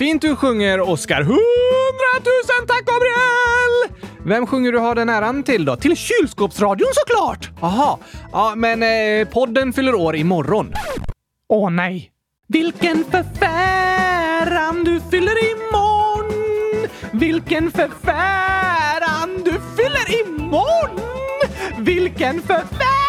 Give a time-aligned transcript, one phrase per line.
[0.00, 1.22] fint du sjunger, Oskar.
[1.22, 4.06] Hundratusen tack, Gabriel!
[4.24, 5.76] Vem sjunger du Har den äran till då?
[5.76, 7.50] Till kylskåpsradion såklart!
[7.60, 7.98] Jaha,
[8.32, 10.72] ja, men eh, podden fyller år imorgon.
[11.48, 12.10] Åh nej.
[12.48, 16.88] Vilken förfäran du fyller imorgon!
[17.12, 21.00] Vilken förfäran du fyller imorgon!
[21.78, 22.99] Vilken förfäran!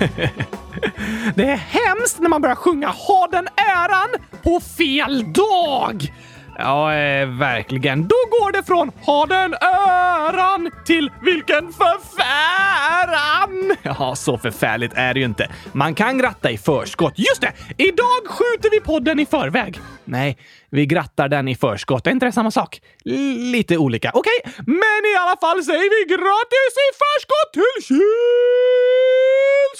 [1.34, 4.08] Det är hemskt när man börjar sjunga Ha den äran
[4.42, 6.12] på fel dag!
[6.58, 8.02] Ja, eh, verkligen.
[8.02, 13.76] Då går det från Ha den äran till Vilken förfäran!
[13.82, 15.48] Ja, så förfärligt är det ju inte.
[15.72, 17.12] Man kan gratta i förskott.
[17.16, 17.52] Just det!
[17.78, 19.80] Idag skjuter vi podden i förväg.
[20.04, 20.38] Nej,
[20.70, 22.06] vi grattar den i förskott.
[22.06, 22.80] Är inte det samma sak?
[23.04, 24.10] L lite olika.
[24.14, 27.96] Okej, men i alla fall säger vi grattis i förskott till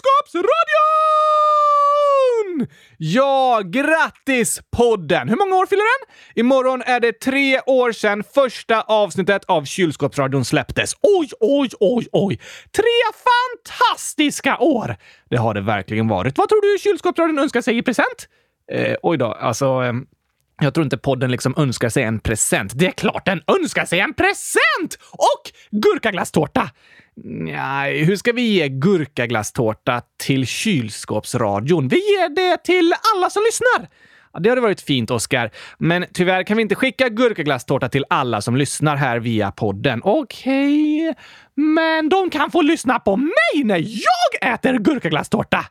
[0.00, 2.66] Kylskåpsradion!
[2.96, 5.28] Ja, grattis podden!
[5.28, 6.14] Hur många år fyller den?
[6.34, 10.94] Imorgon är det tre år sedan första avsnittet av Kylskåpsradion släpptes.
[11.02, 12.36] Oj, oj, oj, oj!
[12.76, 12.84] Tre
[13.26, 14.96] fantastiska år!
[15.30, 16.38] Det har det verkligen varit.
[16.38, 18.28] Vad tror du Kylskåpsradion önskar sig i present?
[18.72, 19.64] Eh, oj då, alltså...
[19.64, 19.92] Eh,
[20.62, 22.72] jag tror inte podden liksom önskar sig en present.
[22.74, 24.98] Det är klart den önskar sig en present!
[25.12, 26.70] Och gurkaglasstårta!
[27.24, 31.88] Nej, hur ska vi ge gurkaglasstårta till kylskåpsradion?
[31.88, 33.88] Vi ger det till alla som lyssnar!
[34.32, 35.50] Ja, det hade varit fint, Oskar.
[35.78, 40.00] Men tyvärr kan vi inte skicka gurkaglasstårta till alla som lyssnar här via podden.
[40.04, 41.22] Okej, okay
[41.54, 45.66] men de kan få lyssna på mig när jag äter gurkaglasstårta!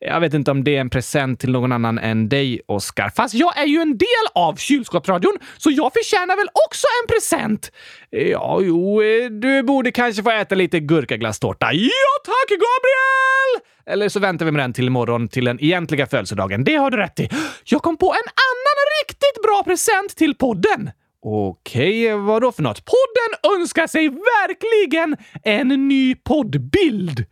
[0.00, 3.12] Jag vet inte om det är en present till någon annan än dig, Oskar.
[3.16, 7.72] Fast jag är ju en del av kylskåpsradion, så jag förtjänar väl också en present?
[8.10, 11.72] Ja, jo, eh, du borde kanske få äta lite gurkaglasstårta.
[11.72, 13.70] Ja, tack Gabriel!
[13.86, 16.64] Eller så väntar vi med den till imorgon till den egentliga födelsedagen.
[16.64, 17.28] Det har du rätt i.
[17.64, 20.90] Jag kom på en annan riktigt bra present till podden.
[21.26, 22.84] Okej, vad då för något?
[22.84, 27.24] Podden önskar sig verkligen en ny poddbild.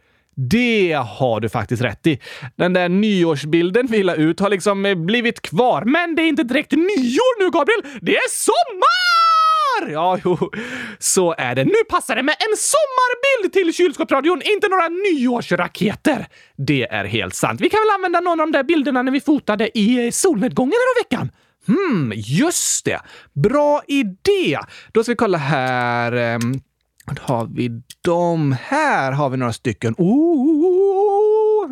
[0.51, 2.21] Det har du faktiskt rätt i.
[2.57, 5.83] Den där nyårsbilden vi la ut har liksom eh, blivit kvar.
[5.85, 8.01] Men det är inte direkt nyår nu, Gabriel!
[8.01, 9.93] Det är sommar!
[9.93, 10.51] Ja, jo,
[10.99, 11.65] så är det.
[11.65, 16.27] Nu passar det med en sommarbild till kylskåpsradion, inte några nyårsraketer.
[16.57, 17.61] Det är helt sant.
[17.61, 21.03] Vi kan väl använda någon av de där bilderna när vi fotade i solnedgången i
[21.03, 21.31] veckan?
[21.67, 23.01] Hmm, just det.
[23.33, 24.59] Bra idé!
[24.93, 26.13] Då ska vi kolla här.
[26.13, 26.61] Ehm,
[27.07, 29.95] då har vi de här har vi några stycken.
[29.99, 31.69] Oh,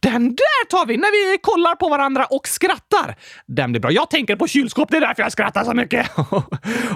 [0.00, 3.16] den där tar vi när vi kollar på varandra och skrattar.
[3.46, 3.92] Den blir bra.
[3.92, 6.10] Jag tänker på kylskåp, det är därför jag skrattar så mycket.
[6.16, 6.42] Okej,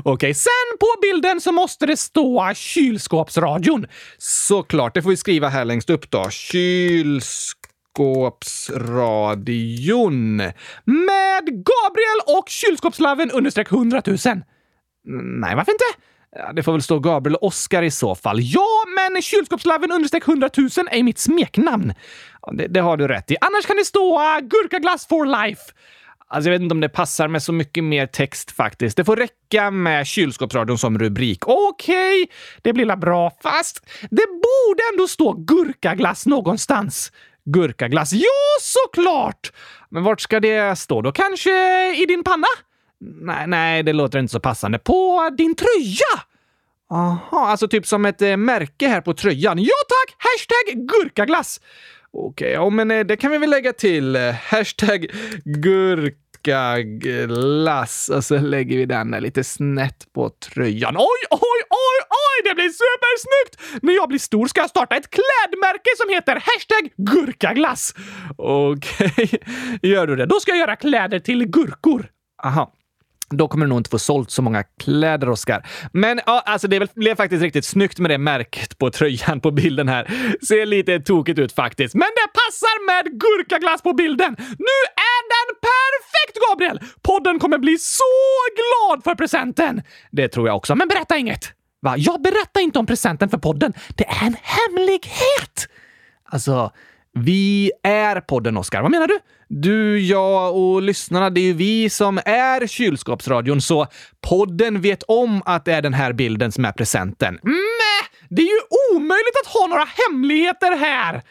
[0.05, 0.35] okay.
[0.35, 3.87] sen på bilden så måste det stå kylskåpsradion.
[4.19, 6.31] Såklart, det får vi skriva här längst upp då.
[7.97, 10.37] Kylskåpsradion.
[10.85, 14.17] Med Gabriel och kylskåpslaven understreck 100 000.
[15.05, 15.85] Nej, varför inte?
[16.37, 18.39] Ja, det får väl stå Gabriel och Oskar i så fall.
[18.41, 21.95] Ja, men kylskåpslaven understreck 100 000 är mitt smeknamn.
[22.43, 23.37] Ja, det, det, har du rätt i.
[23.41, 25.63] Annars kan det stå uh, Gurkaglass for life.
[26.29, 28.97] Alltså, jag vet inte om det passar med så mycket mer text faktiskt.
[28.97, 31.49] Det får räcka med kylskåpsradion som rubrik.
[31.49, 33.33] Okej, okay, det blir la bra.
[33.43, 37.13] Fast det borde ändå stå gurkaglass någonstans.
[37.45, 38.13] Gurkaglass?
[38.13, 39.53] Ja, såklart!
[39.89, 41.13] Men vart ska det stå då?
[41.13, 41.51] Kanske
[42.03, 42.47] i din panna?
[43.01, 44.79] Nej, nej, det låter inte så passande.
[44.79, 46.25] På din tröja!
[46.91, 49.59] Aha, alltså typ som ett eh, märke här på tröjan.
[49.59, 50.17] Ja tack!
[50.19, 51.61] Hashtag gurkaglass!
[52.13, 54.17] Okej, okay, ja, men eh, det kan vi väl lägga till.
[54.17, 55.07] Eh, hashtag
[55.45, 58.09] gurka vodka, gurkaglass.
[58.09, 60.97] Och så lägger vi den lite snett på tröjan.
[60.97, 62.49] Oj, oj, oj, oj!
[62.49, 63.83] Det blir supersnyggt!
[63.83, 67.95] När jag blir stor ska jag starta ett klädmärke som heter hashtag gurkaglass.
[68.37, 69.39] Okej, okay.
[69.91, 70.27] gör du det?
[70.27, 72.07] Då ska jag göra kläder till gurkor.
[72.45, 72.73] Aha.
[73.35, 75.67] Då kommer du nog inte få sålt så många kläder, Oskar.
[75.93, 79.89] Men ja, alltså det blev faktiskt riktigt snyggt med det märket på tröjan på bilden
[79.89, 80.05] här.
[80.47, 81.95] Ser lite tokigt ut faktiskt.
[81.95, 84.37] Men det passar med gurkaglass på bilden!
[84.39, 85.10] Nu är
[86.27, 86.81] perfekt, Gabriel!
[87.03, 88.05] Podden kommer bli så
[88.57, 89.83] glad för presenten!
[90.11, 90.75] Det tror jag också.
[90.75, 91.53] Men berätta inget!
[91.83, 91.95] Va?
[91.97, 93.73] Jag berättar inte om presenten för podden.
[93.97, 95.69] Det är en hemlighet!
[96.25, 96.73] Alltså,
[97.15, 98.83] vi är podden, Oskar.
[98.83, 99.19] Vad menar du?
[99.49, 103.87] Du, jag och lyssnarna, det är ju vi som är kylskåpsradion, så
[104.29, 107.39] podden vet om att det är den här bilden som är presenten.
[107.43, 108.09] Mäh!
[108.29, 108.61] Det är ju
[108.97, 111.23] omöjligt att ha några hemligheter här!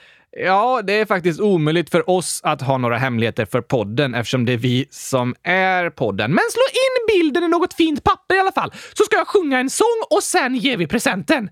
[0.41, 4.53] Ja, det är faktiskt omöjligt för oss att ha några hemligheter för podden eftersom det
[4.53, 6.31] är vi som är podden.
[6.31, 9.59] Men slå in bilden i något fint papper i alla fall, så ska jag sjunga
[9.59, 11.49] en sång och sen ger vi presenten.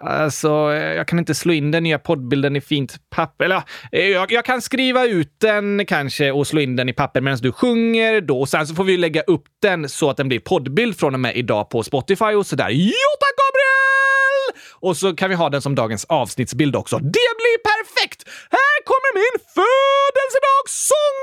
[0.00, 3.44] Alltså, jag kan inte slå in den nya poddbilden i fint papper.
[3.44, 7.38] Eller, jag, jag kan skriva ut den kanske och slå in den i papper medan
[7.38, 8.40] du sjunger då.
[8.40, 11.20] Och sen så får vi lägga upp den så att den blir poddbild från och
[11.20, 12.68] med idag på Spotify och sådär.
[12.70, 14.07] Jo tack Gabriel!
[14.80, 16.98] Och så kan vi ha den som dagens avsnittsbild också.
[16.98, 18.24] Det blir perfekt!
[18.50, 21.18] Här kommer min födelsedagssång!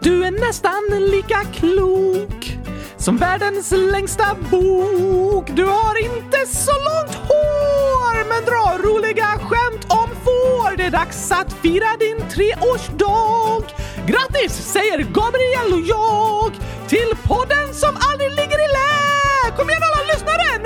[0.00, 2.56] Du är nästan lika klok
[2.98, 5.46] som världens längsta bok.
[5.54, 10.76] Du har inte så långt hår, men drar roliga skämt om får.
[10.76, 13.62] Det är dags att fira din treårsdag.
[14.06, 16.52] Grattis säger Gabriel och jag
[16.88, 19.15] till podden som aldrig ligger i lä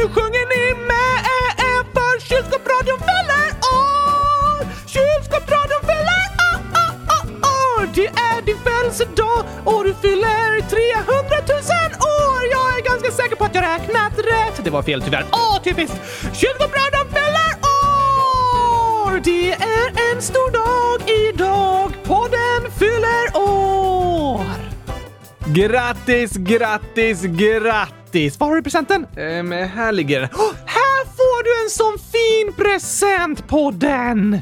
[0.01, 3.49] nu sjunger ni med eh, eh, för kylskåpsradion fyller
[3.81, 4.61] år.
[4.95, 7.25] Kylskåpsradion fyller ah, ah, ah,
[7.61, 7.89] år.
[7.95, 11.59] Det är din födelsedag och du fyller 300 000
[12.23, 12.41] år.
[12.55, 14.65] Jag är ganska säker på att jag räknat rätt.
[14.65, 15.25] Det var fel tyvärr.
[15.33, 15.97] Åh, typiskt!
[16.41, 17.51] Kylskåpsradion fyller
[17.85, 19.21] år.
[19.25, 20.99] Det är en stor dag
[21.29, 21.93] idag.
[22.05, 24.70] Podden fyller år.
[25.55, 28.41] Grattis, grattis, grattis!
[28.41, 29.07] Var har du presenten?
[29.17, 30.29] Um, här ligger den.
[30.29, 34.35] Oh, här får du en sån fin present, podden!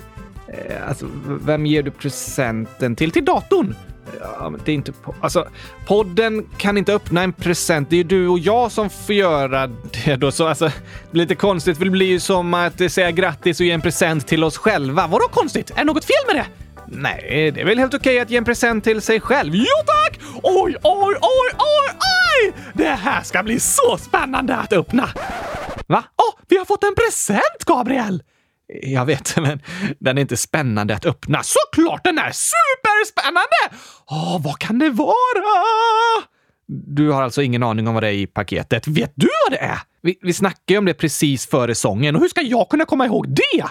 [0.49, 3.11] Uh, alltså, vem ger du presenten till?
[3.11, 3.75] Till datorn?
[4.21, 4.93] Ja, men det är inte...
[4.93, 5.49] Po alltså,
[5.87, 7.91] podden kan inte öppna en present.
[7.91, 10.33] Det är ju du och jag som får göra det då.
[10.33, 13.67] Så alltså, det blir lite konstigt för det blir ju som att säga grattis och
[13.67, 15.07] ge en present till oss själva.
[15.07, 15.71] Vadå konstigt?
[15.71, 16.47] Är det något fel med det?
[16.91, 19.55] Nej, det är väl helt okej att ge en present till sig själv.
[19.55, 20.08] Jo tack!
[20.43, 22.53] Oj, oj, oj, oj, oj!
[22.75, 25.09] Det här ska bli så spännande att öppna!
[25.87, 26.05] Va?
[26.17, 28.23] Åh, oh, vi har fått en present, Gabriel!
[28.83, 29.63] Jag vet, men
[30.01, 31.41] den är inte spännande att öppna.
[31.43, 33.83] Såklart den är superspännande!
[34.11, 35.15] Åh, vad kan det vara?
[36.67, 38.89] Du har alltså ingen aning om vad det är i paketet.
[38.89, 39.79] Vet du vad det är?
[40.03, 43.07] Vi, vi snackade ju om det precis före sången och hur ska jag kunna komma
[43.07, 43.65] ihåg det?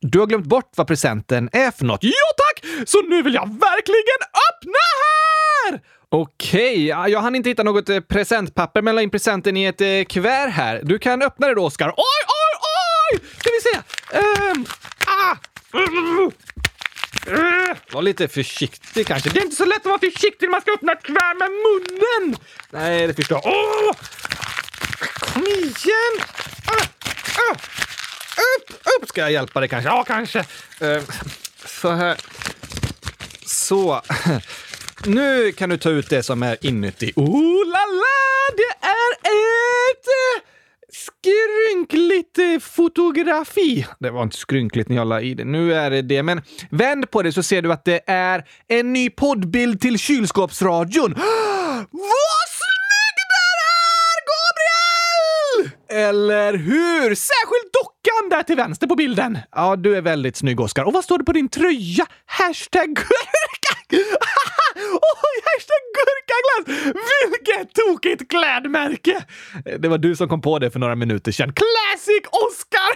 [0.00, 2.04] Du har glömt bort vad presenten är för något.
[2.04, 2.64] Ja tack!
[2.88, 4.20] Så nu vill jag verkligen
[4.50, 5.80] öppna här!
[6.08, 9.80] Okej, okay, jag hann inte hitta något eh, presentpapper men la in presenten i ett
[9.80, 10.80] eh, kuvert här.
[10.82, 11.88] Du kan öppna det då, Oskar.
[11.88, 11.94] Oj,
[12.26, 12.58] oj,
[13.12, 13.20] oj!
[13.38, 13.78] Ska vi se.
[14.18, 14.66] Um,
[15.06, 15.36] ah.
[17.92, 19.30] Var lite försiktig kanske.
[19.30, 21.50] Det är inte så lätt att vara försiktig när man ska öppna ett kuvert med
[21.50, 22.36] munnen!
[22.70, 23.52] Nej, det förstår jag.
[23.52, 23.92] Oh!
[25.20, 26.14] Kom igen!
[26.70, 26.82] Uh,
[27.50, 27.56] uh.
[28.56, 29.08] Upp, upp!
[29.08, 29.90] Ska jag hjälpa dig kanske?
[29.90, 30.38] Ja, kanske.
[30.82, 31.02] Uh,
[31.64, 32.16] så här.
[33.46, 34.02] Så.
[35.04, 37.12] Nu kan du ta ut det som är inuti.
[37.16, 38.56] Oh la la!
[38.56, 40.06] Det är ett
[40.92, 43.86] skrynkligt fotografi.
[43.98, 45.44] Det var inte skrynkligt när jag la i det.
[45.44, 46.22] Nu är det det.
[46.22, 51.14] Men vänd på det så ser du att det är en ny poddbild till kylskåpsradion.
[51.90, 55.70] Vad snygg den är, Gabriel!
[55.88, 57.14] Eller hur?
[57.14, 59.38] Särskilt dockan där till vänster på bilden.
[59.52, 60.84] Ja, du är väldigt snygg, Oskar.
[60.84, 62.06] Och vad står det på din tröja?
[62.26, 62.98] Hashtag!
[64.76, 66.94] Oj, hashtag gurkaglass!
[67.30, 69.24] Vilket tokigt klädmärke!
[69.66, 71.52] Eh, det var du som kom på det för några minuter sedan.
[71.52, 72.90] Classic Oscar!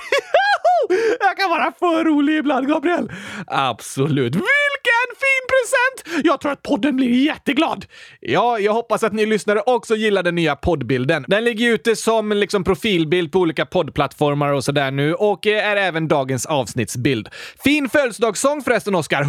[1.20, 3.12] Jag kan vara för rolig ibland, Gabriel.
[3.46, 4.34] Absolut.
[4.34, 6.24] Vilken fin present!
[6.26, 7.84] Jag tror att podden blir jätteglad.
[8.20, 11.24] Ja, jag hoppas att ni lyssnare också gillar den nya poddbilden.
[11.28, 15.76] Den ligger ute som liksom profilbild på olika poddplattformar och sådär nu och eh, är
[15.76, 17.28] även dagens avsnittsbild.
[17.64, 19.26] Fin födelsedagssång förresten, Oscar.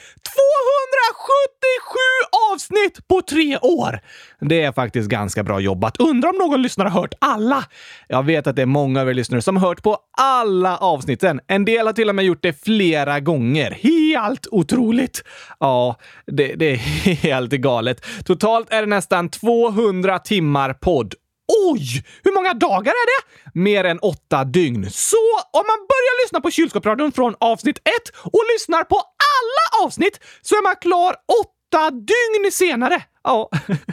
[2.54, 4.00] avsnitt på tre år!
[4.40, 6.00] Det är faktiskt ganska bra jobbat.
[6.00, 7.64] Undrar om någon lyssnare har hört alla?
[8.08, 11.40] Jag vet att det är många av er lyssnare som har hört på alla avsnitten.
[11.48, 13.72] En del har till och med gjort det flera gånger.
[13.72, 15.24] Helt otroligt!
[15.60, 15.96] Ja,
[16.28, 16.78] det, det är
[17.24, 18.06] helt galet.
[18.26, 21.14] Totalt är det nästan 200 timmar podd
[21.50, 22.04] Oj!
[22.24, 23.50] Hur många dagar är det?
[23.60, 24.92] Mer än åtta dygn.
[24.92, 30.20] Så om man börjar lyssna på Kylskåpsradion från avsnitt ett och lyssnar på alla avsnitt
[30.42, 33.02] så är man klar åtta dygn senare.
[33.24, 33.50] Ja,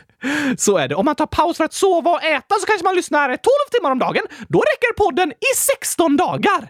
[0.58, 0.94] så är det.
[0.94, 3.36] Om man tar paus för att sova och äta så kanske man lyssnar 12
[3.72, 4.22] timmar om dagen.
[4.48, 6.68] Då räcker podden i 16 dagar.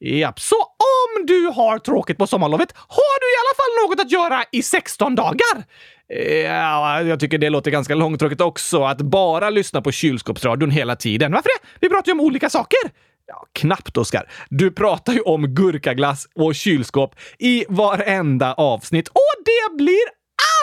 [0.00, 4.12] Japp, så om du har tråkigt på sommarlovet har du i alla fall något att
[4.12, 5.64] göra i 16 dagar.
[6.08, 11.32] Ja, jag tycker det låter ganska långtråkigt också, att bara lyssna på kylskåpsradion hela tiden.
[11.32, 11.68] Varför det?
[11.80, 12.78] Vi pratar ju om olika saker.
[13.26, 14.30] Ja, knappt, Oskar.
[14.48, 20.04] Du pratar ju om gurkaglass och kylskåp i varenda avsnitt och det blir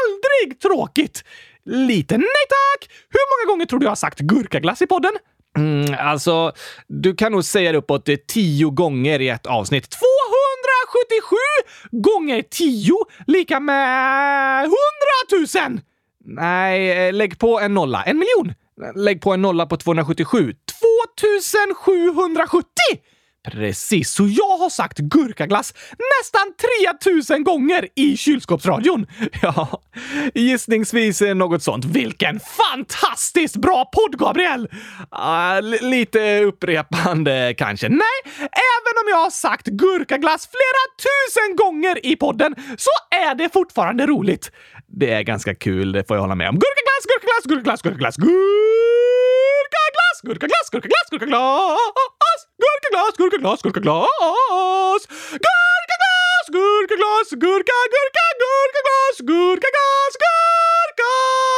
[0.02, 1.24] aldrig tråkigt!
[1.66, 2.90] Lite nej tack!
[3.10, 5.12] Hur många gånger tror du jag har sagt gurkaglass i podden?
[5.58, 6.52] Mm, alltså,
[6.88, 9.88] du kan nog säga det uppåt tio gånger i ett avsnitt.
[10.92, 11.36] 177
[11.92, 14.76] gånger 10 lika med 100
[15.70, 15.80] 000!
[16.26, 18.04] Nej, eh, lägg på en nolla.
[18.04, 18.54] En miljon!
[18.96, 20.54] Lägg på en nolla på 277.
[21.20, 22.66] 2770!
[23.50, 25.74] Precis, så jag har sagt gurkaglass
[26.20, 26.54] nästan
[27.02, 29.06] 3000 gånger i kylskåpsradion.
[29.42, 29.82] Ja,
[30.34, 31.86] gissningsvis något sånt.
[31.86, 34.70] Vilken fantastiskt bra podd, Gabriel!
[35.16, 37.90] Uh, lite upprepande kanske.
[37.90, 43.50] Nej, även om jag har sagt gurkaglass flera tusen gånger i podden så är det
[43.54, 44.52] fortfarande roligt.
[44.88, 46.56] Det är ganska kul, det får jag hålla med om.
[46.56, 48.18] Gurkaglass, gurkaglass, gurkaglass, gurkaglass, gurkaglass,
[50.26, 55.08] gurkaglass, gurkaglass, gurkaglass, gurkaglass, gurkaglass, gurkaglass, gurkaglass,
[56.52, 57.78] gurkaglass, gurka, glass, gurka,
[58.42, 61.51] gurkaglass, gurkaglass, gurkaglass.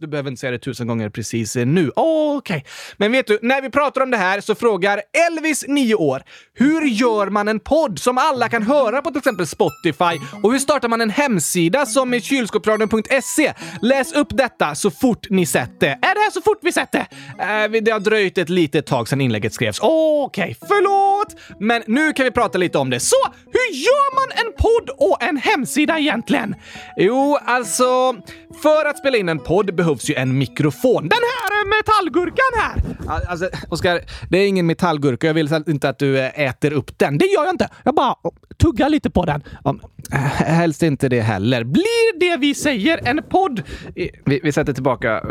[0.00, 1.90] Du behöver inte säga det tusen gånger precis nu.
[1.96, 2.56] Okej.
[2.56, 2.62] Okay.
[2.96, 6.22] Men vet du, när vi pratar om det här så frågar Elvis, 9 år,
[6.54, 10.26] hur gör man en podd som alla kan höra på till exempel Spotify?
[10.42, 13.52] Och hur startar man en hemsida som är kylskåpsradion.se?
[13.82, 15.90] Läs upp detta så fort ni sett det.
[15.90, 17.06] Är det här så fort vi sett det?
[17.38, 19.78] Äh, det har dröjt ett litet tag sedan inlägget skrevs.
[19.80, 21.09] Okej, okay, förlåt!
[21.58, 23.00] Men nu kan vi prata lite om det.
[23.00, 26.54] Så, hur gör man en podd och en hemsida egentligen?
[26.96, 28.14] Jo, alltså,
[28.62, 31.08] för att spela in en podd behövs ju en mikrofon.
[31.08, 32.80] Den här metallgurkan här!
[33.28, 34.00] Alltså, Oskar,
[34.30, 35.26] det är ingen metallgurka.
[35.26, 37.18] Jag vill inte att du äter upp den.
[37.18, 37.68] Det gör jag inte.
[37.84, 38.14] Jag bara
[38.58, 39.42] tuggar lite på den.
[40.36, 41.64] Helst inte det heller.
[41.64, 43.62] Blir det vi säger en podd...
[44.24, 45.22] Vi, vi sätter tillbaka.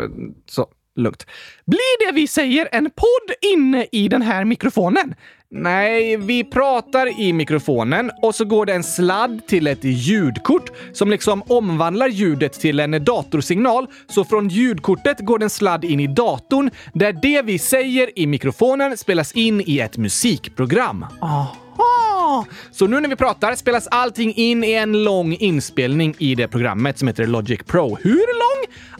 [0.46, 0.66] Så,
[0.96, 1.26] lugnt.
[1.66, 5.14] Blir det vi säger en podd inne i den här mikrofonen?
[5.52, 11.10] Nej, vi pratar i mikrofonen och så går det en sladd till ett ljudkort som
[11.10, 13.86] liksom omvandlar ljudet till en datorsignal.
[14.08, 18.26] Så från ljudkortet går det en sladd in i datorn där det vi säger i
[18.26, 21.06] mikrofonen spelas in i ett musikprogram.
[21.20, 22.46] Aha!
[22.70, 26.98] Så nu när vi pratar spelas allting in i en lång inspelning i det programmet
[26.98, 27.98] som heter Logic Pro.
[28.02, 28.49] Hur lång?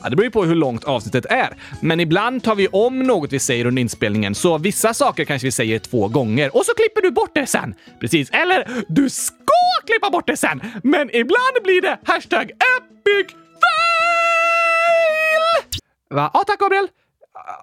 [0.03, 1.57] Ja, det beror ju på hur långt avsnittet är.
[1.81, 5.53] Men ibland tar vi om något vi säger under inspelningen, så vissa saker kanske vi
[5.53, 7.75] säger två gånger och så klipper du bort det sen.
[8.01, 8.31] Precis.
[8.31, 9.35] Eller, du ska
[9.87, 13.31] klippa bort det sen, men ibland blir det hashtag epic
[14.51, 15.81] fail!
[16.15, 16.31] Va?
[16.35, 16.89] Ja, tack Gabriel.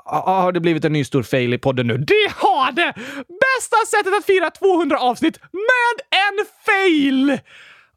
[0.06, 1.98] Har det blivit en ny stor fail i podden nu?
[1.98, 2.94] Det har det!
[3.16, 7.40] Bästa sättet att fira 200 avsnitt med en fail!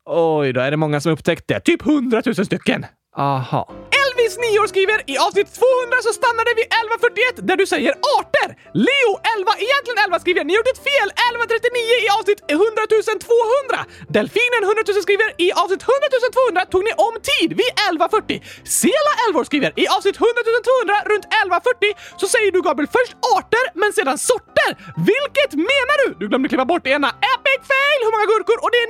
[0.05, 1.61] Oj då, är det många som upptäckt det?
[1.61, 2.87] Typ 100 000 stycken.
[3.17, 3.73] Aha.
[4.21, 8.49] Elvis, 9 år, skriver i avsnitt 200 så stannade vi 1141 där du säger arter.
[8.87, 11.09] Leo, 11, egentligen 11 skriver ni gjort ett fel.
[11.29, 12.87] 1139 i avsnitt 100
[13.27, 13.81] 200.
[14.17, 18.41] Delfinen, 100 000 skriver i avsnitt 100 200 tog ni om tid vid 1140.
[18.81, 20.29] Sela, 11 år, skriver i avsnitt 100
[20.69, 24.71] 200 runt 1140 så säger du Gabriel först arter men sedan sorter.
[25.11, 26.07] Vilket menar du?
[26.21, 27.11] Du glömde klippa bort det ena.
[27.51, 27.99] Epic fail!
[28.05, 28.59] Hur många gurkor?
[28.65, 28.89] Och det är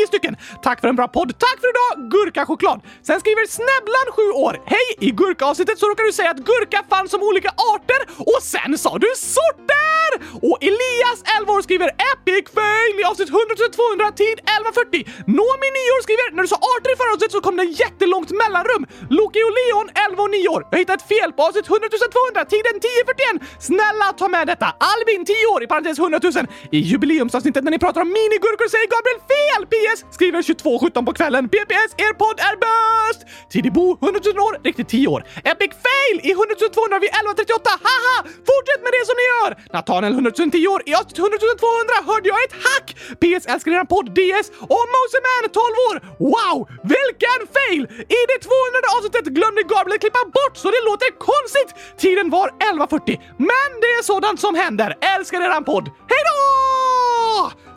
[0.00, 0.34] 949 stycken.
[0.66, 1.30] Tack för en bra podd.
[1.38, 2.78] Tack för idag, Gurka-choklad.
[3.06, 4.54] Sen skriver Snäbblan, 7 år.
[4.74, 4.88] Hej!
[5.08, 8.00] I gurkavsnittet så råkade du säga att gurka fanns som olika arter
[8.32, 10.10] och sen sa du sorter!
[10.48, 15.04] Och Elias, 11 år, skriver Epic fail i avsnitt 100 200 tid 1140.
[15.38, 18.30] Nomi, 9 år, skriver När du sa arter i förra avsnittet så kom det jättelångt
[18.42, 18.82] mellanrum.
[19.18, 20.62] Loki och Leon, 11 och 9 år.
[20.72, 21.86] Jag hittade ett fel på avsnitt 100
[22.16, 23.66] 200 tiden 1041.
[23.68, 24.68] Snälla ta med detta.
[24.92, 26.46] Albin, 10 år, i parentes 100 000.
[26.76, 29.62] I jubileumsavsnittet när ni pratar om minigurkor säger Gabriel fel!
[29.72, 29.98] PS!
[30.16, 31.42] Skriver 22.17 på kvällen.
[31.54, 33.20] PPS, er podd är bäst!
[33.52, 35.20] Tidigbo 100 000 år, riktigt 10 år.
[35.52, 37.72] Epic fail i 100 200 vid 11.38.
[37.86, 38.16] Haha!
[38.50, 39.50] Fortsätt med det som ni gör!
[39.76, 40.80] Nathaniel, 100 10 år.
[40.90, 42.86] I avsnitt 100 200 hörde jag ett hack!
[43.22, 45.96] PS älskar eran podd DS och Moseman, 12 år.
[46.32, 46.56] Wow!
[46.94, 47.82] Vilken fail!
[48.18, 51.70] I det 200 avsnittet glömde Gabriel klippa bort så det låter konstigt.
[52.02, 53.18] Tiden var 11.40.
[53.52, 54.90] Men det är sådant som händer.
[55.14, 55.86] Älskar eran podd.
[56.12, 56.44] Hej då!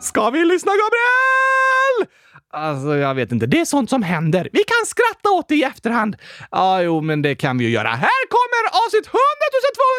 [0.00, 2.12] Ska vi lyssna Gabriel?
[2.52, 3.46] Alltså, jag vet inte.
[3.46, 4.48] Det är sånt som händer.
[4.52, 6.16] Vi kan skratta åt det i efterhand.
[6.50, 7.88] Ja, jo, men det kan vi ju göra.
[7.88, 9.18] Här kommer avsnitt 100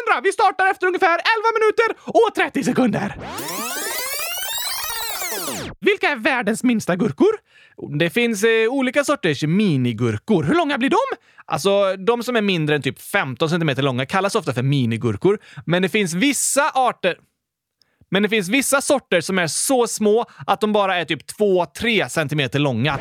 [0.06, 0.20] 200!
[0.24, 1.22] Vi startar efter ungefär 11
[1.58, 3.16] minuter och 30 sekunder.
[5.80, 7.32] Vilka är världens minsta gurkor?
[7.98, 10.44] Det finns eh, olika sorters minigurkor.
[10.44, 10.96] Hur långa blir de?
[11.46, 15.82] Alltså, de som är mindre än typ 15 cm långa kallas ofta för minigurkor, men
[15.82, 17.16] det finns vissa arter
[18.10, 22.08] men det finns vissa sorter som är så små att de bara är typ 2-3
[22.08, 22.98] cm långa.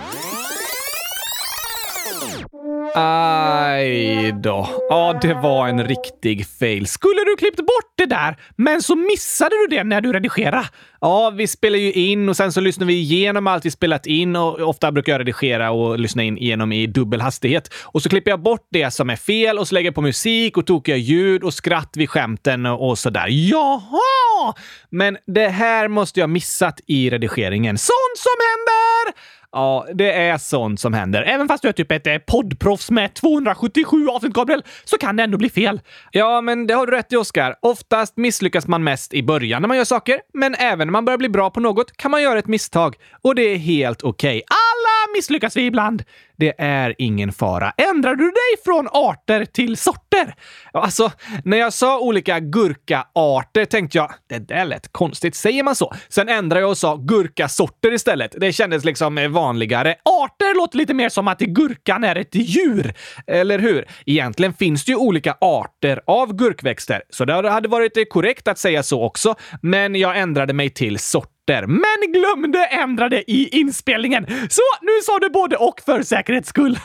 [2.96, 4.70] Aj då.
[4.90, 6.88] Ja, det var en riktig fail.
[6.88, 10.66] Skulle du klippt bort det där, men så missade du det när du redigerade.
[11.02, 14.36] Ja, vi spelar ju in och sen så lyssnar vi igenom allt vi spelat in
[14.36, 17.74] och ofta brukar jag redigera och lyssna in igenom i dubbel hastighet.
[17.84, 20.58] Och så klipper jag bort det som är fel och så lägger jag på musik
[20.58, 23.28] och tokiga ljud och skratt vid skämten och sådär.
[23.30, 24.54] Jaha!
[24.90, 27.78] Men det här måste jag missat i redigeringen.
[27.78, 29.39] Sånt som händer!
[29.52, 31.22] Ja, det är sånt som händer.
[31.22, 35.24] Även fast du är typ ett eh, poddproffs med 277 avsnitt, Gabriel, så kan det
[35.24, 35.82] ändå bli fel.
[36.12, 37.56] Ja, men det har du rätt i, Oskar.
[37.62, 41.18] Oftast misslyckas man mest i början när man gör saker, men även när man börjar
[41.18, 42.96] bli bra på något kan man göra ett misstag.
[43.22, 44.30] Och det är helt okej.
[44.30, 44.69] Okay.
[45.16, 46.04] Misslyckas vi ibland.
[46.38, 47.74] Det är ingen fara.
[47.78, 50.36] Ändrar du dig från arter till sorter?
[50.74, 51.12] Alltså,
[51.44, 55.36] när jag sa olika gurkaarter tänkte jag, det där lät konstigt.
[55.36, 55.94] Säger man så?
[56.10, 58.36] Sen ändrade jag och sa gurkasorter istället.
[58.38, 59.96] Det kändes liksom eh, vanligare.
[60.06, 62.94] Arter låter lite mer som att gurkan är ett djur.
[63.28, 63.88] Eller hur?
[64.06, 68.58] Egentligen finns det ju olika arter av gurkväxter, så det hade varit eh, korrekt att
[68.58, 69.36] säga så också.
[69.62, 74.26] Men jag ändrade mig till sorter men glömde ändra det i inspelningen.
[74.50, 76.80] Så nu sa du både och för säkerhets skull.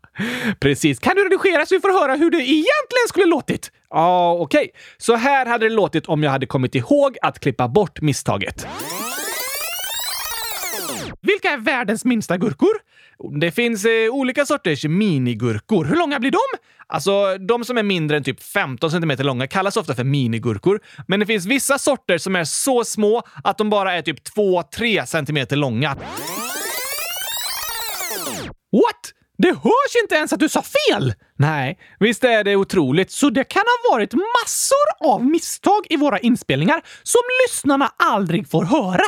[0.60, 0.98] Precis.
[0.98, 3.70] Kan du redigera så vi får höra hur det egentligen skulle låtit?
[3.90, 4.58] Ja, ah, okej.
[4.58, 4.70] Okay.
[4.98, 8.66] Så här hade det låtit om jag hade kommit ihåg att klippa bort misstaget.
[11.22, 12.72] Vilka är världens minsta gurkor?
[13.40, 15.84] Det finns eh, olika sorters minigurkor.
[15.84, 16.38] Hur långa blir de?
[16.86, 21.20] Alltså, de som är mindre än typ 15 cm långa kallas ofta för minigurkor, men
[21.20, 25.60] det finns vissa sorter som är så små att de bara är typ 2-3 cm
[25.60, 25.96] långa.
[28.72, 29.12] What?
[29.38, 31.14] Det hörs inte ens att du sa fel!
[31.38, 33.10] Nej, visst är det otroligt.
[33.10, 38.64] Så det kan ha varit massor av misstag i våra inspelningar som lyssnarna aldrig får
[38.64, 39.04] höra.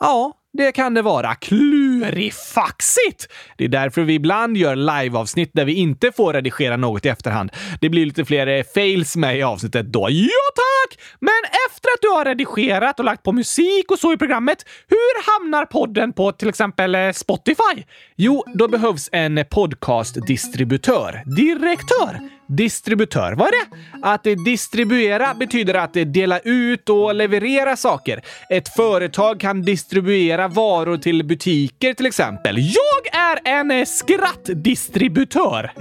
[0.00, 1.34] Ja, det kan det vara.
[1.34, 3.28] Klurifaxigt!
[3.56, 7.50] Det är därför vi ibland gör liveavsnitt där vi inte får redigera något i efterhand.
[7.80, 10.06] Det blir lite fler eh, fails med i avsnittet då.
[10.10, 11.00] Ja, tack!
[11.20, 15.40] Men efter att du har redigerat och lagt på musik och så i programmet, hur
[15.40, 17.84] hamnar podden på till exempel eh, Spotify?
[18.16, 21.22] Jo, då behövs en podcastdistributör.
[21.36, 22.20] Direktör?
[22.56, 23.32] Distributör.
[23.32, 23.76] Vad är det?
[24.02, 28.20] Att distribuera betyder att dela ut och leverera saker.
[28.50, 32.58] Ett företag kan distribuera varor till butiker till exempel.
[32.58, 35.72] Jag är en skrattdistributör.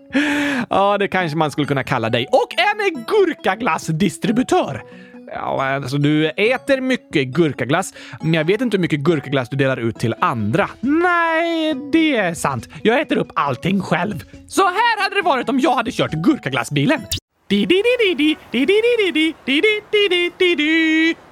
[0.70, 2.26] ja, det kanske man skulle kunna kalla dig.
[2.32, 4.82] Och en gurkaglassdistributör.
[5.32, 9.76] Ja, alltså du äter mycket gurkaglass, men jag vet inte hur mycket gurkaglass du delar
[9.76, 10.70] ut till andra.
[10.80, 12.68] Nej, det är sant.
[12.82, 14.24] Jag äter upp allting själv.
[14.48, 17.00] Så här hade det varit om jag hade kört gurkaglassbilen.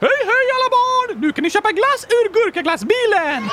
[0.00, 1.20] Hej, hej alla barn!
[1.20, 3.50] Nu kan ni köpa glass ur gurkaglassbilen!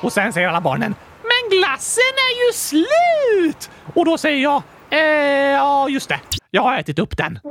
[0.00, 3.70] Och sen säger alla barnen Men glassen är ju slut!
[3.94, 6.37] Och då säger jag Eh, ja, just det.
[6.50, 7.38] Jag har ätit upp den.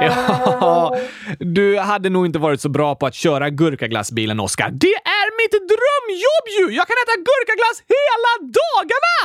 [0.00, 0.96] Ja,
[1.38, 4.70] du hade nog inte varit så bra på att köra gurkaglassbilen, Oskar.
[4.72, 6.76] Det är mitt drömjobb ju!
[6.76, 9.16] Jag kan äta gurkaglass hela dagarna!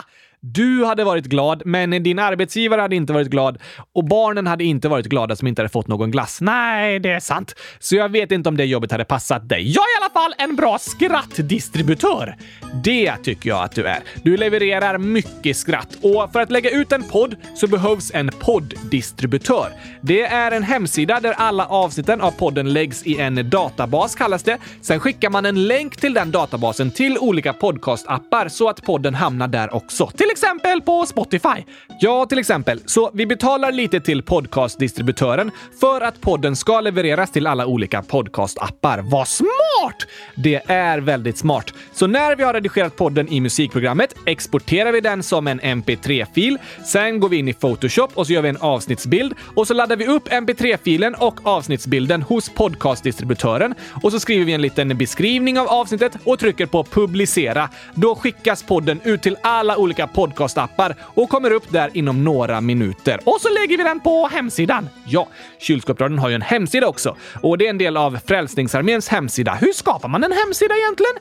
[0.54, 3.58] Du hade varit glad, men din arbetsgivare hade inte varit glad
[3.94, 6.42] och barnen hade inte varit glada som inte hade fått någon glass.
[6.42, 7.56] Nej, det är sant.
[7.80, 9.72] Så jag vet inte om det jobbet hade passat dig.
[9.72, 12.36] Jag är i alla fall en bra skrattdistributör.
[12.84, 14.00] Det tycker jag att du är.
[14.24, 19.72] Du levererar mycket skratt och för att lägga ut en podd så behövs en podddistributör.
[20.02, 24.58] Det är en hemsida där alla avsnitten av podden läggs i en databas kallas det.
[24.82, 29.48] Sen skickar man en länk till den databasen till olika podcastappar så att podden hamnar
[29.48, 30.08] där också.
[30.08, 31.64] Till exempel på Spotify.
[32.00, 32.82] Ja, till exempel.
[32.86, 39.00] Så vi betalar lite till podcastdistributören för att podden ska levereras till alla olika podcastappar.
[39.00, 40.08] Vad smart!
[40.36, 41.74] Det är väldigt smart.
[41.94, 46.58] Så när vi har redigerat podden i musikprogrammet exporterar vi den som en mp3-fil.
[46.86, 49.96] Sen går vi in i Photoshop och så gör vi en avsnittsbild och så laddar
[49.96, 55.68] vi upp mp3-filen och avsnittsbilden hos podcastdistributören och så skriver vi en liten beskrivning av
[55.68, 57.70] avsnittet och trycker på publicera.
[57.94, 63.20] Då skickas podden ut till alla olika podcastappar och kommer upp där inom några minuter.
[63.26, 64.90] Och så lägger vi den på hemsidan.
[65.08, 65.28] Ja,
[65.60, 69.54] Kylskåpsradion har ju en hemsida också och det är en del av Frälsningsarméns hemsida.
[69.62, 71.14] Hur skapar man en hemsida egentligen?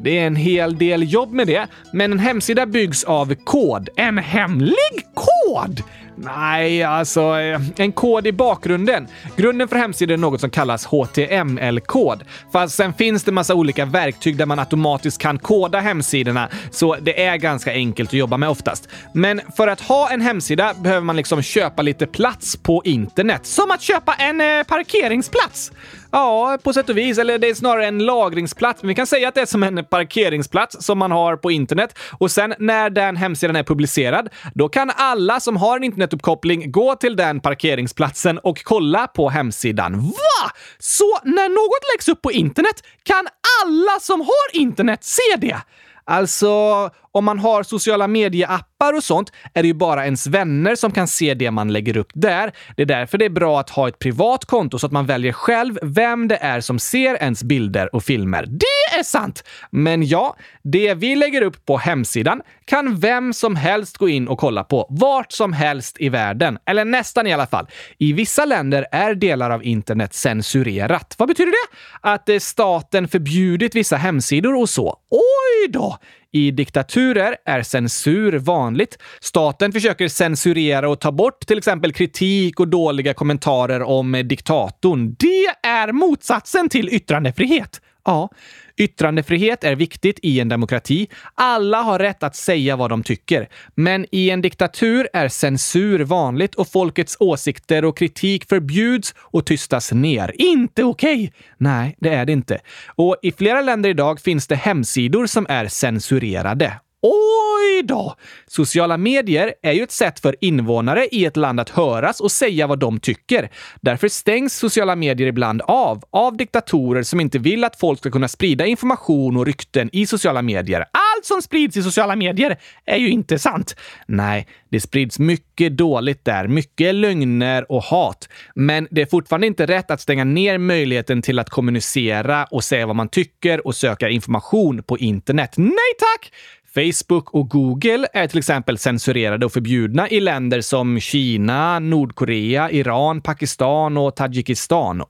[0.00, 3.88] Det är en hel del jobb med det, men en hemsida byggs av kod.
[3.96, 5.82] En hemlig kod!
[6.16, 9.08] Nej, alltså eh, en kod i bakgrunden.
[9.36, 12.22] Grunden för hemsidan är något som kallas HTML-kod.
[12.52, 17.24] Fast sen finns det massa olika verktyg där man automatiskt kan koda hemsidorna, så det
[17.24, 18.88] är ganska enkelt att jobba med oftast.
[19.14, 23.46] Men för att ha en hemsida behöver man liksom köpa lite plats på internet.
[23.46, 25.72] Som att köpa en eh, parkeringsplats!
[26.12, 27.18] Ja, på sätt och vis.
[27.18, 28.82] Eller det är snarare en lagringsplats.
[28.82, 31.98] Men vi kan säga att det är som en parkeringsplats som man har på internet.
[32.18, 36.94] Och sen när den hemsidan är publicerad, då kan alla som har en internetuppkoppling gå
[36.94, 40.00] till den parkeringsplatsen och kolla på hemsidan.
[40.00, 40.50] Va?
[40.78, 43.26] Så när något läggs upp på internet kan
[43.64, 45.56] alla som har internet se det?
[46.04, 50.92] Alltså, om man har sociala medieappar och sånt är det ju bara ens vänner som
[50.92, 52.52] kan se det man lägger upp där.
[52.76, 55.32] Det är därför det är bra att ha ett privat konto så att man väljer
[55.32, 58.46] själv vem det är som ser ens bilder och filmer.
[58.48, 59.44] Det är sant!
[59.70, 64.38] Men ja, det vi lägger upp på hemsidan kan vem som helst gå in och
[64.38, 66.58] kolla på vart som helst i världen.
[66.66, 67.66] Eller nästan i alla fall.
[67.98, 71.14] I vissa länder är delar av internet censurerat.
[71.18, 71.76] Vad betyder det?
[72.00, 74.96] Att eh, staten förbjudit vissa hemsidor och så.
[75.10, 75.98] Oj då!
[76.34, 78.98] I diktaturer är censur vanligt.
[79.20, 85.16] Staten försöker censurera och ta bort till exempel kritik och dåliga kommentarer om diktatorn.
[85.18, 87.80] Det är motsatsen till yttrandefrihet.
[88.04, 88.30] Ja,
[88.76, 91.08] Yttrandefrihet är viktigt i en demokrati.
[91.34, 93.48] Alla har rätt att säga vad de tycker.
[93.74, 99.92] Men i en diktatur är censur vanligt och folkets åsikter och kritik förbjuds och tystas
[99.92, 100.32] ner.
[100.38, 101.14] Inte okej!
[101.14, 101.30] Okay.
[101.58, 102.60] Nej, det är det inte.
[102.86, 106.80] Och i flera länder idag finns det hemsidor som är censurerade.
[107.02, 107.41] Åh!
[107.82, 108.16] Då!
[108.46, 112.66] Sociala medier är ju ett sätt för invånare i ett land att höras och säga
[112.66, 113.50] vad de tycker.
[113.80, 118.28] Därför stängs sociala medier ibland av, av diktatorer som inte vill att folk ska kunna
[118.28, 120.80] sprida information och rykten i sociala medier.
[120.80, 123.76] Allt som sprids i sociala medier är ju inte sant.
[124.06, 128.28] Nej, det sprids mycket dåligt där, mycket lögner och hat.
[128.54, 132.86] Men det är fortfarande inte rätt att stänga ner möjligheten till att kommunicera och säga
[132.86, 135.54] vad man tycker och söka information på internet.
[135.56, 136.32] Nej tack!
[136.74, 143.20] Facebook och Google är till exempel censurerade och förbjudna i länder som Kina, Nordkorea, Iran,
[143.20, 145.02] Pakistan och Tadzjikistan.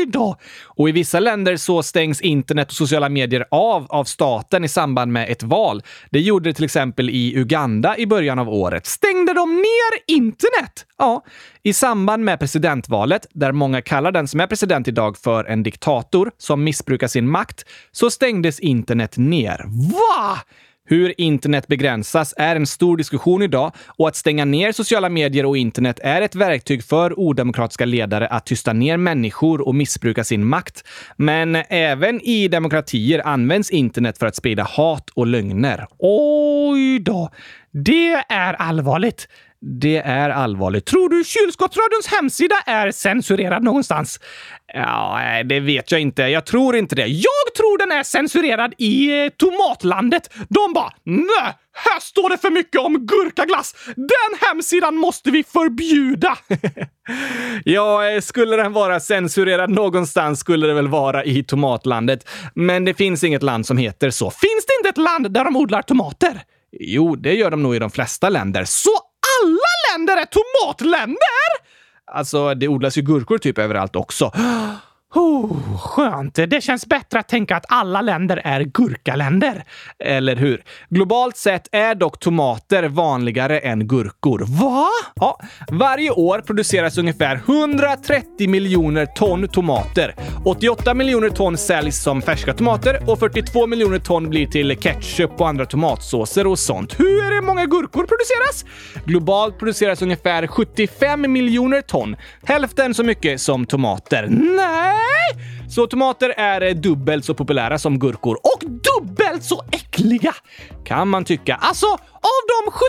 [0.00, 0.36] Oj då!
[0.64, 5.12] Och i vissa länder så stängs internet och sociala medier av av staten i samband
[5.12, 5.82] med ett val.
[6.10, 8.86] Det gjorde det till exempel i Uganda i början av året.
[8.86, 10.86] Stängde de ner internet?
[10.98, 11.24] Ja,
[11.62, 16.30] i samband med presidentvalet, där många kallar den som är president idag för en diktator
[16.38, 19.64] som missbrukar sin makt, så stängdes internet ner.
[19.92, 20.38] Va?
[20.90, 25.56] Hur internet begränsas är en stor diskussion idag och att stänga ner sociala medier och
[25.56, 30.84] internet är ett verktyg för odemokratiska ledare att tysta ner människor och missbruka sin makt.
[31.16, 35.86] Men även i demokratier används internet för att sprida hat och lögner.
[35.98, 37.30] Oj då!
[37.72, 39.28] Det är allvarligt.
[39.62, 40.86] Det är allvarligt.
[40.86, 44.20] Tror du kylskottsradions hemsida är censurerad någonstans?
[44.74, 46.22] Ja, det vet jag inte.
[46.22, 47.06] Jag tror inte det.
[47.06, 50.30] Jag tror den är censurerad i eh, Tomatlandet.
[50.48, 53.74] De bara nej, här står det för mycket om gurkaglass.
[53.96, 56.38] Den hemsidan måste vi förbjuda.
[57.64, 62.28] ja, eh, skulle den vara censurerad någonstans skulle det väl vara i Tomatlandet.
[62.54, 64.30] Men det finns inget land som heter så.
[64.30, 66.42] Finns det inte ett land där de odlar tomater?
[66.72, 68.64] Jo, det gör de nog i de flesta länder.
[68.64, 69.09] Så
[69.44, 71.70] alla länder är tomatländer?
[72.12, 74.32] Alltså, det odlas ju gurkor typ överallt också.
[75.14, 76.34] Oh, skönt.
[76.34, 79.64] Det känns bättre att tänka att alla länder är gurkaländer.
[80.04, 80.62] Eller hur?
[80.88, 84.44] Globalt sett är dock tomater vanligare än gurkor.
[84.48, 84.86] Va?
[85.14, 90.14] Ja, varje år produceras ungefär 130 miljoner ton tomater.
[90.44, 95.48] 88 miljoner ton säljs som färska tomater och 42 miljoner ton blir till ketchup och
[95.48, 97.00] andra tomatsåser och sånt.
[97.00, 98.64] Hur många gurkor produceras?
[99.04, 102.16] Globalt produceras ungefär 75 miljoner ton.
[102.42, 104.26] Hälften så mycket som tomater.
[104.30, 104.99] Nej!
[105.00, 105.44] Nej!
[105.68, 110.34] Så tomater är eh, dubbelt så populära som gurkor och dubbelt så äckliga!
[110.84, 111.54] Kan man tycka.
[111.54, 112.84] Alltså, av de 75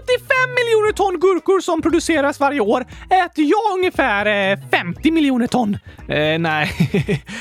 [0.56, 2.82] miljoner ton gurkor som produceras varje år
[3.26, 5.78] äter jag ungefär eh, 50 miljoner ton.
[6.10, 6.72] Eh, nej,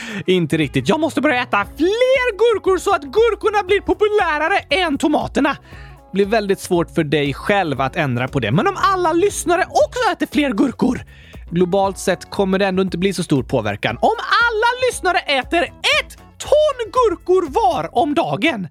[0.26, 0.88] inte riktigt.
[0.88, 5.56] Jag måste börja äta fler gurkor så att gurkorna blir populärare än tomaterna
[6.10, 8.52] Det blir väldigt svårt för dig själv att ändra på det.
[8.52, 11.00] Men om alla lyssnare också äter fler gurkor
[11.50, 13.96] globalt sett kommer det ändå inte bli så stor påverkan.
[14.00, 18.68] Om alla lyssnare äter ett ton gurkor var om dagen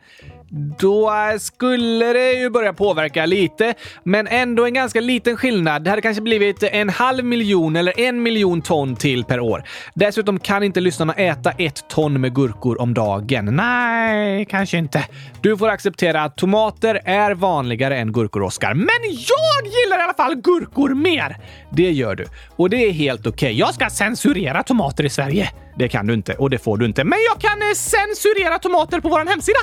[0.51, 5.83] då skulle det ju börja påverka lite, men ändå en ganska liten skillnad.
[5.83, 9.63] Det hade kanske blivit en halv miljon eller en miljon ton till per år.
[9.93, 13.55] Dessutom kan inte lyssnarna äta ett ton med gurkor om dagen.
[13.55, 15.05] Nej, kanske inte.
[15.41, 18.73] Du får acceptera att tomater är vanligare än gurkor, Oskar.
[18.73, 21.37] Men jag gillar i alla fall gurkor mer!
[21.71, 22.25] Det gör du.
[22.55, 23.31] Och det är helt okej.
[23.31, 23.51] Okay.
[23.51, 25.49] Jag ska censurera tomater i Sverige.
[25.77, 27.03] Det kan du inte och det får du inte.
[27.03, 29.59] Men jag kan eh, censurera tomater på vår hemsida.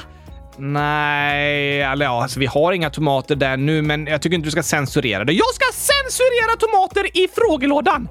[0.59, 4.51] Nej, eller ja, alltså vi har inga tomater där nu, men jag tycker inte du
[4.51, 5.33] ska censurera det.
[5.33, 8.09] Jag ska censurera tomater i frågelådan!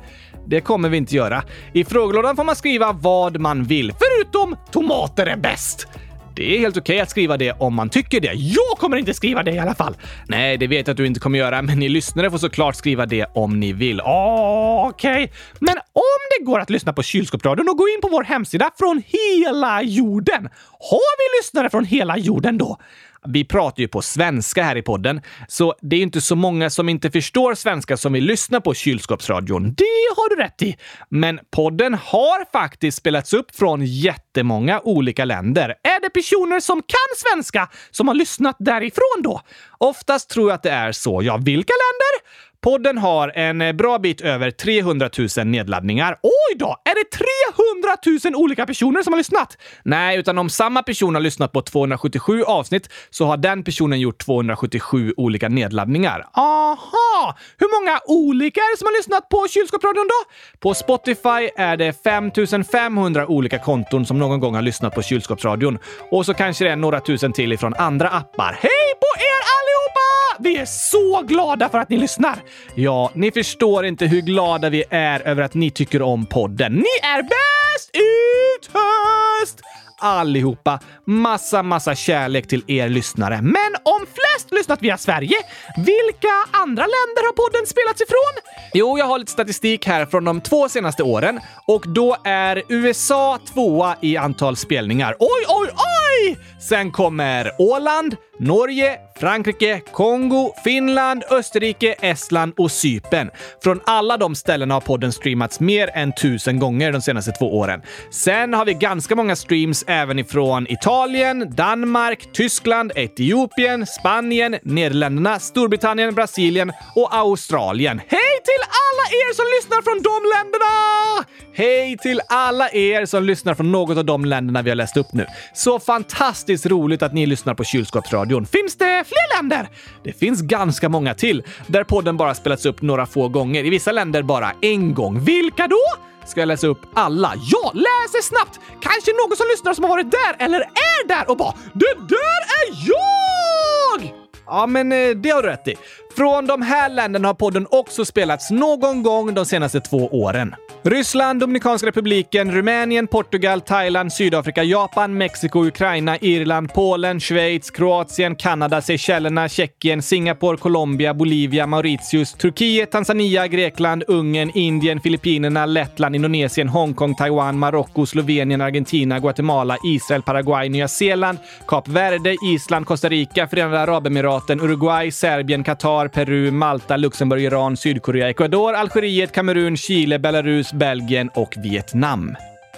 [0.48, 1.44] Det kommer vi inte göra.
[1.74, 5.88] I frågelådan får man skriva vad man vill, förutom tomater är bäst.
[6.36, 8.34] Det är helt okej okay att skriva det om man tycker det.
[8.34, 9.96] Jag kommer inte skriva det i alla fall.
[10.28, 13.06] Nej, det vet jag att du inte kommer göra, men ni lyssnare får såklart skriva
[13.06, 14.02] det om ni vill.
[14.02, 15.36] Ah, okej, okay.
[15.60, 19.04] men om det går att lyssna på Kylskåpsradion och gå in på vår hemsida från
[19.06, 20.50] hela jorden.
[20.80, 22.78] Har vi lyssnare från hela jorden då?
[23.28, 26.90] Vi pratar ju på svenska här i podden, så det är inte så många som
[26.90, 29.64] inte förstår svenska som vill lyssna på kylskåpsradion.
[29.64, 30.78] Det har du rätt i.
[31.10, 35.76] Men podden har faktiskt spelats upp från jättemånga olika länder.
[35.84, 39.42] Är det personer som kan svenska som har lyssnat därifrån då?
[39.78, 41.24] Oftast tror jag att det är så.
[41.24, 42.46] Ja, vilka länder?
[42.66, 46.20] Podden har en eh, bra bit över 300 000 nedladdningar.
[46.24, 46.76] Oj då!
[46.86, 49.58] Är det 300 000 olika personer som har lyssnat?
[49.84, 54.26] Nej, utan om samma person har lyssnat på 277 avsnitt så har den personen gjort
[54.26, 56.26] 277 olika nedladdningar.
[56.34, 57.38] Aha!
[57.58, 60.32] Hur många olika är det som har lyssnat på Kylskåpsradion då?
[60.60, 65.78] På Spotify är det 5500 olika konton som någon gång har lyssnat på Kylskåpsradion.
[66.12, 68.60] Och så kanske det är några tusen till ifrån andra appar.
[68.62, 69.65] Hej på er alla!
[69.86, 70.44] Allihopa!
[70.44, 72.36] Vi är så glada för att ni lyssnar!
[72.76, 76.74] Ja, ni förstår inte hur glada vi är över att ni tycker om podden.
[76.74, 79.62] Ni är bäst ut höst!
[79.98, 80.80] allihopa.
[81.06, 83.42] Massa, massa kärlek till er lyssnare.
[83.42, 85.36] Men om flest lyssnat via Sverige,
[85.78, 88.54] vilka andra länder har podden spelats ifrån?
[88.74, 93.40] Jo, jag har lite statistik här från de två senaste åren och då är USA
[93.54, 95.16] tvåa i antal spelningar.
[95.20, 96.38] Oj, oj, oj!
[96.60, 103.30] Sen kommer Åland, Norge, Frankrike, Kongo, Finland, Österrike, Estland och Cypern.
[103.64, 107.82] Från alla de ställena har podden streamats mer än tusen gånger de senaste två åren.
[108.12, 116.16] Sen har vi ganska många streams även ifrån Italien, Danmark, Tyskland, Etiopien, Spanien, Nederländerna, Storbritannien,
[116.16, 118.02] Brasilien och Australien.
[118.08, 121.26] Hej till alla er som lyssnar från de länderna!
[121.58, 125.14] Hej till alla er som lyssnar från något av de länderna vi har läst upp
[125.14, 125.26] nu.
[125.54, 128.46] Så fantastiskt roligt att ni lyssnar på Kylskåpsradion.
[128.46, 129.70] Finns det fler länder?
[130.04, 133.64] Det finns ganska många till, där podden bara spelats upp några få gånger.
[133.64, 135.20] I vissa länder bara en gång.
[135.20, 135.82] Vilka då?
[136.26, 137.34] Ska jag läsa upp alla?
[137.36, 138.60] Ja, läser snabbt!
[138.82, 142.42] Kanske någon som lyssnar som har varit där eller är där och bara “Det där
[142.62, 144.14] är jag!”
[144.46, 145.76] Ja, men eh, det har du rätt i.
[146.16, 150.56] Från de här länderna har podden också spelats någon gång de senaste två åren.
[150.88, 158.82] Ryssland, Dominikanska republiken, Rumänien, Portugal, Thailand, Sydafrika, Japan, Mexiko, Ukraina, Irland, Polen, Schweiz, Kroatien, Kanada,
[158.82, 167.16] Seychellerna, Tjeckien, Singapore, Colombia, Bolivia, Mauritius, Turkiet, Tanzania, Grekland, Ungern, Indien, Filippinerna, Lettland, Indonesien, Hongkong,
[167.16, 173.80] Taiwan, Marocko, Slovenien, Argentina, Guatemala, Israel, Paraguay, Nya Zeeland, Kap Verde, Island, Costa Rica, Förenade
[173.80, 181.30] Arabemiraten, Uruguay, Serbien, Qatar, Peru, Malta, Luxemburg, Iran, Sydkorea, Ecuador, Algeriet, Kamerun, Chile, Belarus, Belgien
[181.30, 182.38] och Vietnam.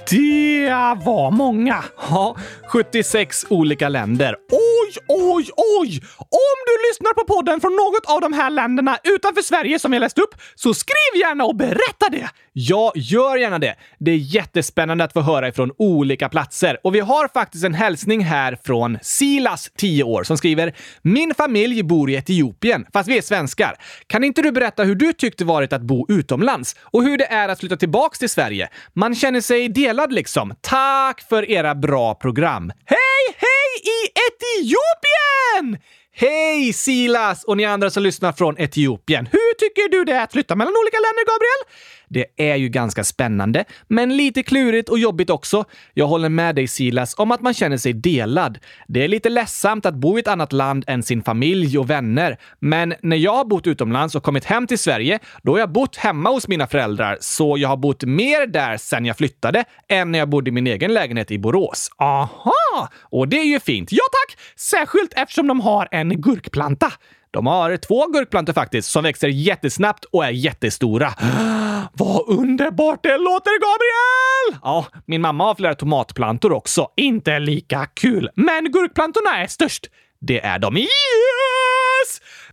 [0.10, 0.70] Det
[1.06, 1.84] var många.
[2.10, 2.36] Ja,
[2.68, 4.36] 76 olika länder.
[4.52, 6.02] Oj, oj, oj!
[6.20, 10.00] Om du lyssnar på podden från något av de här länderna utanför Sverige som jag
[10.00, 12.30] läst upp, så skriv gärna och berätta det!
[12.54, 13.76] Ja, gör gärna det.
[14.00, 16.78] Det är jättespännande att få höra ifrån olika platser.
[16.84, 21.84] Och vi har faktiskt en hälsning här från Silas, 10 år, som skriver “Min familj
[21.84, 23.76] bor i Etiopien, fast vi är svenskar.
[24.08, 27.50] Kan inte du berätta hur du tyckte varit att bo utomlands och hur det är
[27.50, 28.70] att flytta tillbaks till Sverige?
[28.94, 30.54] Man känner sig delad liksom.
[30.62, 32.72] Tack för era bra program.
[32.86, 35.82] Hej, hej i Etiopien!
[36.20, 39.26] Hej Silas och ni andra som lyssnar från Etiopien.
[39.32, 41.62] Hur tycker du det är att flytta mellan olika länder, Gabriel?
[42.10, 45.66] Det är ju ganska spännande, men lite klurigt och jobbigt också.
[45.94, 48.60] Jag håller med dig Silas om att man känner sig delad.
[48.88, 52.38] Det är lite ledsamt att bo i ett annat land än sin familj och vänner.
[52.60, 55.96] Men när jag har bott utomlands och kommit hem till Sverige, då har jag bott
[55.96, 60.20] hemma hos mina föräldrar, så jag har bott mer där sen jag flyttade än när
[60.20, 61.90] jag bodde i min egen lägenhet i Borås.
[61.98, 62.90] Aha!
[63.02, 63.92] Och det är ju fint.
[63.92, 64.40] Ja tack!
[64.56, 66.94] Särskilt eftersom de har en gurkplanta.
[67.32, 71.14] De har två gurkplantor faktiskt, som växer jättesnabbt och är jättestora.
[71.94, 74.60] Vad underbart det låter, Gabriel!
[74.64, 76.88] Ja, min mamma har flera tomatplantor också.
[76.96, 79.88] Inte lika kul, men gurkplantorna är störst.
[80.20, 80.78] Det är de.
[80.78, 80.90] Yes!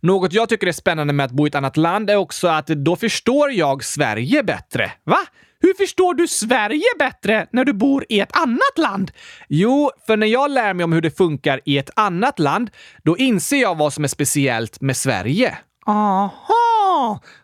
[0.01, 2.67] Något jag tycker är spännande med att bo i ett annat land är också att
[2.67, 4.91] då förstår jag Sverige bättre.
[5.03, 5.17] Va?
[5.59, 9.11] Hur förstår du Sverige bättre när du bor i ett annat land?
[9.49, 12.69] Jo, för när jag lär mig om hur det funkar i ett annat land,
[13.03, 15.57] då inser jag vad som är speciellt med Sverige.
[15.85, 16.64] Aha!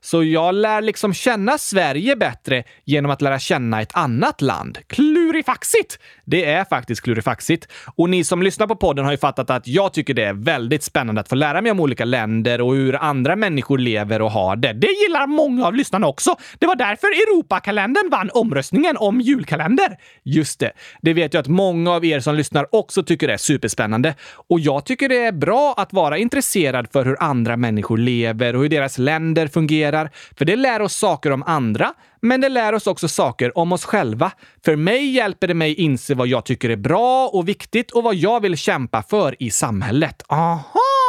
[0.01, 4.77] Så jag lär liksom känna Sverige bättre genom att lära känna ett annat land.
[4.87, 5.99] Klurifaxigt!
[6.25, 7.67] Det är faktiskt klurifaxigt.
[7.95, 10.83] Och ni som lyssnar på podden har ju fattat att jag tycker det är väldigt
[10.83, 14.55] spännande att få lära mig om olika länder och hur andra människor lever och har
[14.55, 14.73] det.
[14.73, 16.35] Det gillar många av lyssnarna också.
[16.59, 19.97] Det var därför Europakalendern vann omröstningen om julkalender.
[20.23, 20.71] Just det.
[21.01, 24.15] Det vet jag att många av er som lyssnar också tycker är superspännande.
[24.49, 28.61] Och jag tycker det är bra att vara intresserad för hur andra människor lever och
[28.61, 30.11] hur deras länder fungerar.
[30.37, 33.85] För det lär oss saker om andra, men det lär oss också saker om oss
[33.85, 34.31] själva.
[34.65, 38.15] För mig hjälper det mig inse vad jag tycker är bra och viktigt och vad
[38.15, 40.23] jag vill kämpa för i samhället.
[40.27, 41.00] Aha!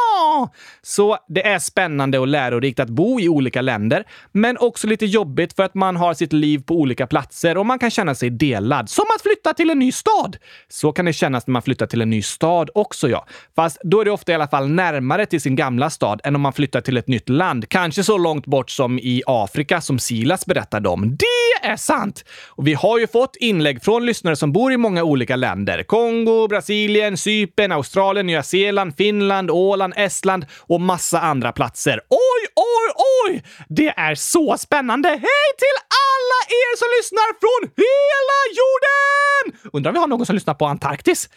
[0.81, 5.53] Så det är spännande och lärorikt att bo i olika länder, men också lite jobbigt
[5.53, 8.89] för att man har sitt liv på olika platser och man kan känna sig delad.
[8.89, 10.37] Som att flytta till en ny stad!
[10.67, 13.25] Så kan det kännas när man flyttar till en ny stad också, ja.
[13.55, 16.41] Fast då är det ofta i alla fall närmare till sin gamla stad än om
[16.41, 17.69] man flyttar till ett nytt land.
[17.69, 21.17] Kanske så långt bort som i Afrika som Silas berättade om.
[21.17, 22.25] Det är sant!
[22.47, 25.83] Och vi har ju fått inlägg från lyssnare som bor i många olika länder.
[25.83, 30.22] Kongo, Brasilien, Cypern, Australien, Nya Zeeland, Finland, Åland, Estland
[30.59, 32.01] och massa andra platser.
[32.09, 32.93] Oj, oj,
[33.25, 33.43] oj!
[33.69, 35.09] Det är så spännande!
[35.09, 39.69] Hej till alla er som lyssnar från hela jorden!
[39.73, 41.29] Undrar om vi har någon som lyssnar på Antarktis?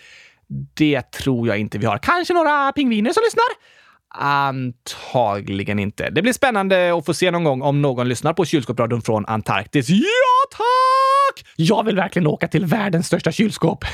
[0.75, 1.99] Det tror jag inte vi har.
[1.99, 3.76] Kanske några pingviner som lyssnar?
[4.19, 6.11] Antagligen inte.
[6.11, 9.89] Det blir spännande att få se någon gång om någon lyssnar på kylskåpsradion från Antarktis.
[9.89, 10.05] Ja,
[10.51, 11.47] tack!
[11.57, 13.85] Jag vill verkligen åka till världens största kylskåp.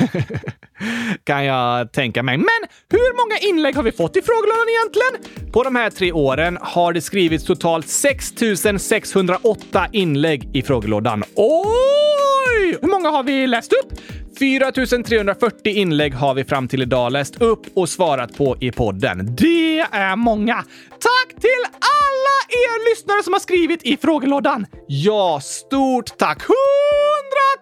[1.25, 2.37] kan jag tänka mig.
[2.37, 5.53] Men hur många inlägg har vi fått i frågelådan egentligen?
[5.53, 8.35] På de här tre åren har det skrivits totalt 6
[8.79, 11.25] 608 inlägg i frågelådan.
[11.35, 12.77] Oj!
[12.81, 13.93] Hur många har vi läst upp?
[14.39, 19.37] 4 340 inlägg har vi fram till idag läst upp och svarat på i podden.
[19.37, 20.55] Det är många!
[20.91, 24.67] Tack till alla er lyssnare som har skrivit i frågelådan!
[24.87, 26.43] Ja, stort tack!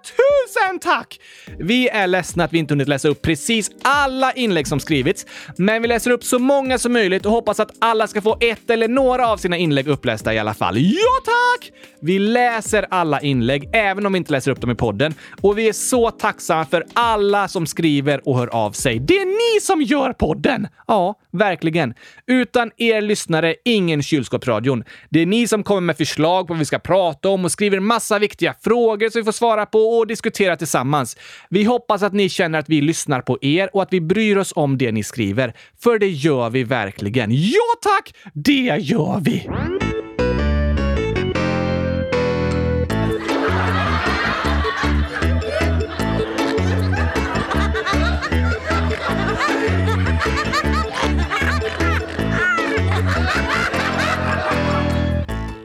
[0.02, 1.20] TUSEN tack!
[1.58, 5.82] Vi är ledsna att vi inte hunnit läsa upp precis alla inlägg som skrivits, men
[5.82, 8.88] vi läser upp så många som möjligt och hoppas att alla ska få ett eller
[8.88, 10.78] några av sina inlägg upplästa i alla fall.
[10.78, 11.72] Ja, tack!
[12.02, 15.68] Vi läser alla inlägg, även om vi inte läser upp dem i podden, och vi
[15.68, 18.98] är så tacksamma för alla som skriver och hör av sig.
[18.98, 20.68] Det är ni som gör podden!
[20.86, 21.94] Ja, verkligen.
[22.26, 24.84] Utan er lyssnare, ingen Kylskåpsradion.
[25.10, 27.80] Det är ni som kommer med förslag på vad vi ska prata om och skriver
[27.80, 31.16] massa viktiga frågor som vi får svara på och diskutera tillsammans.
[31.48, 34.52] Vi hoppas att ni känner att vi lyssnar på er och att vi bryr oss
[34.56, 35.54] om det ni skriver.
[35.82, 37.30] För det gör vi verkligen.
[37.32, 38.14] Ja tack!
[38.34, 39.48] Det gör vi!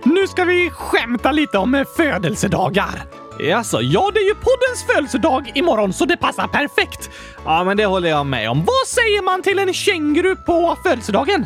[0.06, 3.25] Nu ska vi skämta lite om födelsedagar.
[3.56, 7.10] Alltså, ja, det är ju poddens födelsedag imorgon så det passar perfekt.
[7.46, 8.60] Ja, men det håller jag med om.
[8.60, 11.46] Vad säger man till en känguru på födelsedagen?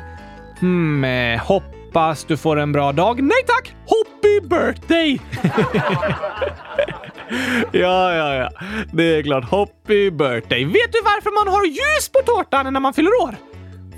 [0.60, 3.24] Hmm, eh, hoppas du får en bra dag.
[3.24, 3.76] Nej tack!
[3.90, 5.22] Happy birthday!
[7.72, 8.50] ja, ja, ja.
[8.94, 9.44] Det är klart.
[9.52, 10.66] Happy birthday.
[10.66, 13.36] Vet du varför man har ljus på tårtan när man fyller år?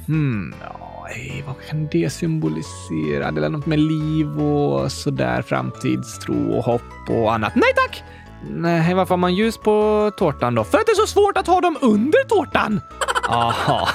[0.07, 3.32] Hmm, ja, ej, vad kan det symbolisera?
[3.32, 7.55] Det är något med liv och sådär, framtidstro och hopp och annat.
[7.55, 8.03] Nej tack!
[8.49, 10.64] Nej, varför har man ljus på tårtan då?
[10.64, 12.82] För att det är så svårt att ha dem under tårtan!
[13.30, 13.89] Aha.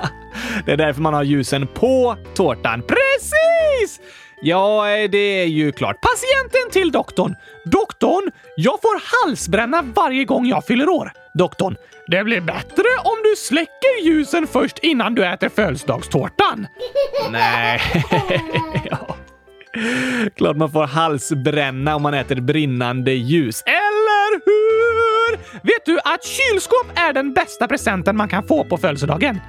[0.66, 2.82] det är därför man har ljusen på tårtan.
[2.82, 4.00] Precis!
[4.40, 5.96] Ja, det är ju klart.
[6.00, 7.34] Patienten till doktorn.
[7.64, 11.12] Doktorn, jag får halsbränna varje gång jag fyller år.
[11.34, 11.76] Doktorn,
[12.06, 16.66] det blir bättre om du släcker ljusen först innan du äter födelsedagstårtan.
[17.30, 17.80] Nej.
[18.90, 19.16] ja.
[20.36, 23.62] Klart man får halsbränna om man äter brinnande ljus.
[23.66, 25.36] Eller hur?
[25.62, 29.40] Vet du att kylskåp är den bästa presenten man kan få på födelsedagen?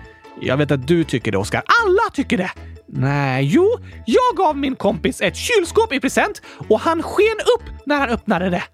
[0.41, 1.63] Jag vet att du tycker det, Oskar.
[1.83, 2.51] Alla tycker det!
[2.91, 7.99] Nej, jo, jag gav min kompis ett kylskåp i present och han sken upp när
[7.99, 8.63] han öppnade det.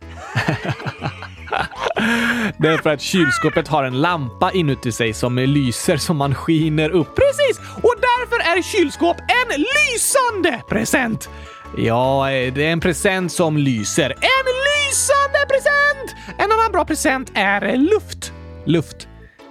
[2.58, 6.90] det är för att kylskåpet har en lampa inuti sig som lyser som man skiner
[6.90, 7.16] upp.
[7.16, 7.60] Precis!
[7.84, 11.30] Och därför är kylskåp en lysande present!
[11.78, 14.10] Ja, det är en present som lyser.
[14.10, 16.16] En lysande present!
[16.38, 18.34] En annan bra present är luft.
[18.66, 19.08] Luft.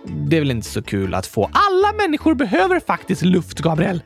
[0.07, 1.51] Det är väl inte så kul att få.
[1.53, 4.03] Alla människor behöver faktiskt luft, Gabriel.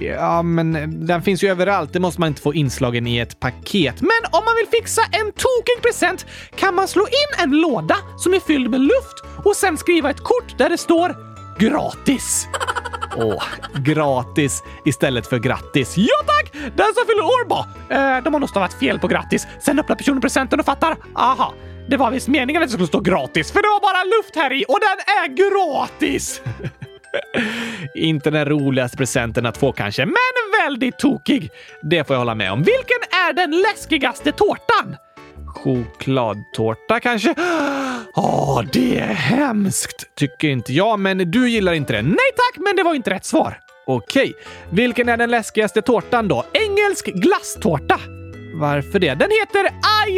[0.00, 0.72] Ja, men
[1.06, 1.92] den finns ju överallt.
[1.92, 4.00] Det måste man inte få inslagen i ett paket.
[4.00, 8.34] Men om man vill fixa en tokig present kan man slå in en låda som
[8.34, 11.16] är fylld med luft och sen skriva ett kort där det står
[11.58, 12.48] gratis.
[13.16, 13.42] Åh, oh,
[13.80, 15.94] gratis istället för grattis.
[15.96, 16.52] Ja tack!
[16.52, 17.66] Den som fyller år bara.
[17.90, 19.46] Eh, de har nog stavat fel på grattis.
[19.60, 20.96] Sen öppnar personen presenten och fattar.
[21.14, 21.54] Aha,
[21.88, 24.52] det var visst meningen att det skulle stå gratis, för det var bara luft här
[24.52, 26.40] i och den är gratis!
[27.94, 31.50] Inte den roligaste presenten att få kanske, men väldigt tokig.
[31.82, 32.62] Det får jag hålla med om.
[32.62, 32.98] Vilken
[33.28, 34.96] är den läskigaste tårtan?
[35.46, 37.34] Chokladtårta kanske?
[38.14, 42.02] Åh, det är hemskt, tycker inte jag, men du gillar inte det.
[42.02, 43.58] Nej tack, men det var inte rätt svar.
[43.86, 44.32] Okej,
[44.70, 46.44] vilken är den läskigaste tårtan då?
[46.52, 48.00] Engelsk glasstårta.
[48.54, 49.14] Varför det?
[49.14, 49.70] Den heter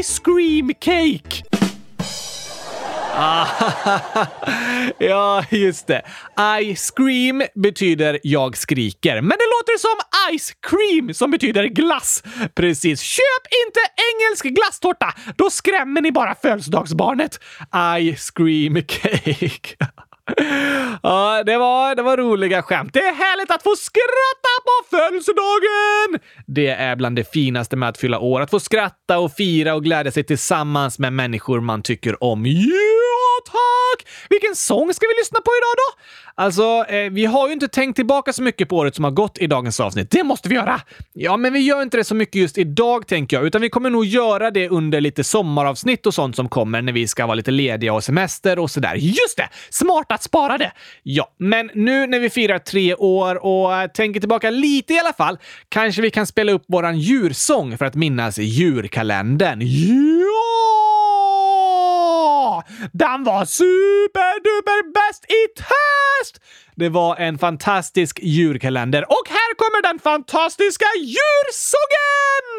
[0.03, 1.58] Ice Cream Cake!
[4.99, 6.03] ja, just det.
[6.61, 9.99] I scream betyder jag skriker, men det låter som
[10.37, 12.23] ice cream som betyder glass.
[12.55, 13.01] Precis.
[13.01, 15.15] Köp inte engelsk glasstårta!
[15.37, 17.41] Då skrämmer ni bara födelsedagsbarnet.
[18.01, 19.77] I scream cake.
[21.03, 22.93] Ja, det var, det var roliga skämt.
[22.93, 26.31] Det är härligt att få skratta på födelsedagen!
[26.47, 28.41] Det är bland det finaste med att fylla år.
[28.41, 32.47] Att få skratta och fira och glädja sig tillsammans med människor man tycker om.
[32.47, 34.09] Ja, tack!
[34.31, 36.03] Vilken sång ska vi lyssna på idag då?
[36.43, 39.39] Alltså, eh, vi har ju inte tänkt tillbaka så mycket på året som har gått
[39.39, 40.11] i dagens avsnitt.
[40.11, 40.81] Det måste vi göra!
[41.13, 43.91] Ja, men vi gör inte det så mycket just idag, tänker jag, utan vi kommer
[43.91, 47.51] nog göra det under lite sommaravsnitt och sånt som kommer när vi ska vara lite
[47.51, 48.95] lediga och semester och sådär.
[48.95, 49.49] Just det!
[49.71, 50.73] Smarta att spara det!
[51.03, 55.13] Ja, men nu när vi firar tre år och eh, tänker tillbaka lite i alla
[55.13, 55.39] fall,
[55.69, 59.61] kanske vi kan spela upp våran djursång för att minnas djurkalendern.
[59.63, 60.25] Ja!
[62.93, 66.41] Den var superduper bäst i test!
[66.75, 72.59] Det var en fantastisk djurkalender och här kommer den fantastiska djursången!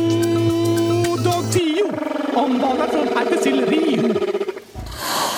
[1.81, 1.91] Jo,
[2.33, 4.01] om valar från Arktis till Rio.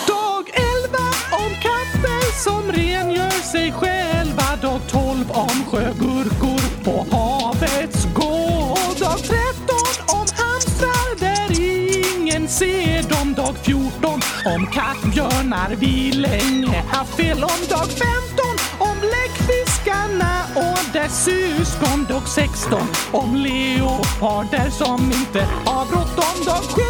[0.07, 0.97] Dag 11
[1.31, 4.43] om katter som rengör sig själva.
[4.61, 8.99] Dag 12 om sjögurkor på havets gård.
[8.99, 9.35] Dag 13
[10.07, 13.33] om hamstrar där ingen ser dem.
[13.33, 17.59] Dag 14 om kattbjörnar vi länge haft fel om.
[17.69, 18.45] Dag 15
[18.79, 18.97] om
[19.83, 22.81] Fiskarna och dess syskon dag 16
[23.11, 26.83] om leoparder som inte har bråttom dag 17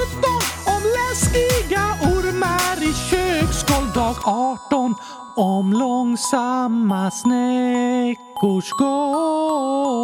[0.65, 4.95] om läskiga ormar i köksgolv dag 18
[5.35, 10.03] om långsamma snäckors gång.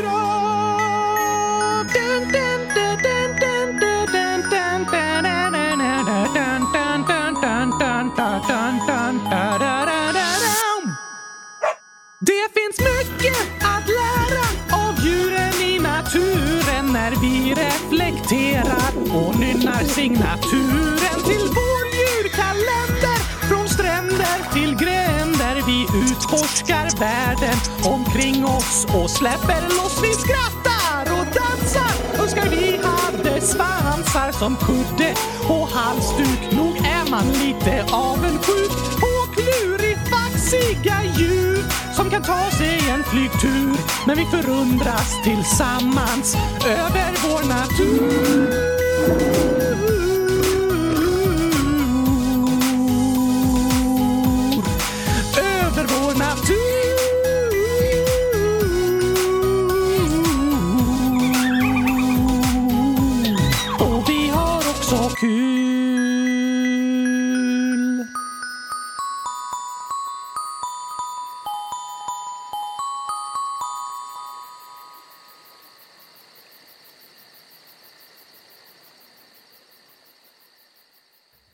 [20.11, 23.19] nynnar signaturen till vår djurkalender.
[23.49, 30.03] Från stränder till gränder vi utforskar världen omkring oss och släpper loss.
[30.03, 32.21] Vi skrattar och dansar.
[32.23, 35.13] Önskar vi hade svansar som kudde
[35.49, 36.51] och halsduk.
[36.51, 41.63] Nog är man lite avundsjuk på klurifaxiga djur
[41.95, 43.77] som kan ta sig en flygtur.
[44.07, 46.35] Men vi förundras tillsammans
[46.65, 48.71] över vår natur.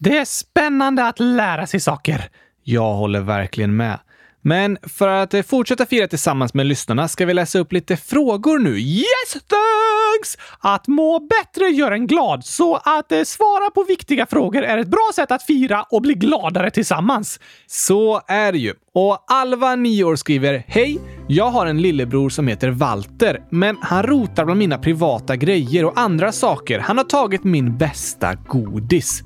[0.07, 2.29] Det är spännande att lära sig saker.
[2.63, 3.99] Jag håller verkligen med.
[4.41, 8.59] Men för att eh, fortsätta fira tillsammans med lyssnarna ska vi läsa upp lite frågor
[8.59, 8.79] nu.
[8.79, 10.37] Yes, thanks!
[10.59, 14.87] Att må bättre gör en glad, så att eh, svara på viktiga frågor är ett
[14.87, 17.39] bra sätt att fira och bli gladare tillsammans.
[17.65, 18.73] Så är det ju.
[18.93, 20.99] Och Alva, 9 år, skriver Hej!
[21.27, 25.99] Jag har en lillebror som heter Walter, men han rotar bland mina privata grejer och
[25.99, 26.79] andra saker.
[26.79, 29.23] Han har tagit min bästa godis.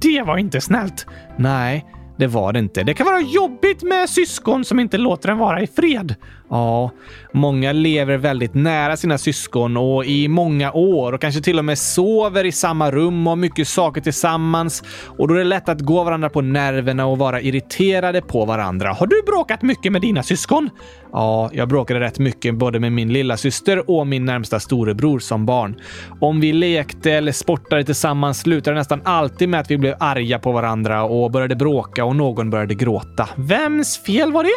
[0.00, 1.06] Det var inte snällt.
[1.36, 1.84] Nej,
[2.16, 2.82] det var det inte.
[2.82, 6.14] Det kan vara jobbigt med syskon som inte låter en vara i fred.
[6.50, 6.90] Ja,
[7.32, 11.78] många lever väldigt nära sina syskon och i många år och kanske till och med
[11.78, 14.82] sover i samma rum och har mycket saker tillsammans.
[15.18, 18.92] Och då är det lätt att gå varandra på nerverna och vara irriterade på varandra.
[18.92, 20.70] Har du bråkat mycket med dina syskon?
[21.12, 25.46] Ja, jag bråkade rätt mycket både med min lilla syster och min närmsta storebror som
[25.46, 25.76] barn.
[26.20, 30.38] Om vi lekte eller sportade tillsammans slutade det nästan alltid med att vi blev arga
[30.38, 33.28] på varandra och började bråka och någon började gråta.
[33.36, 34.50] Vems fel var det?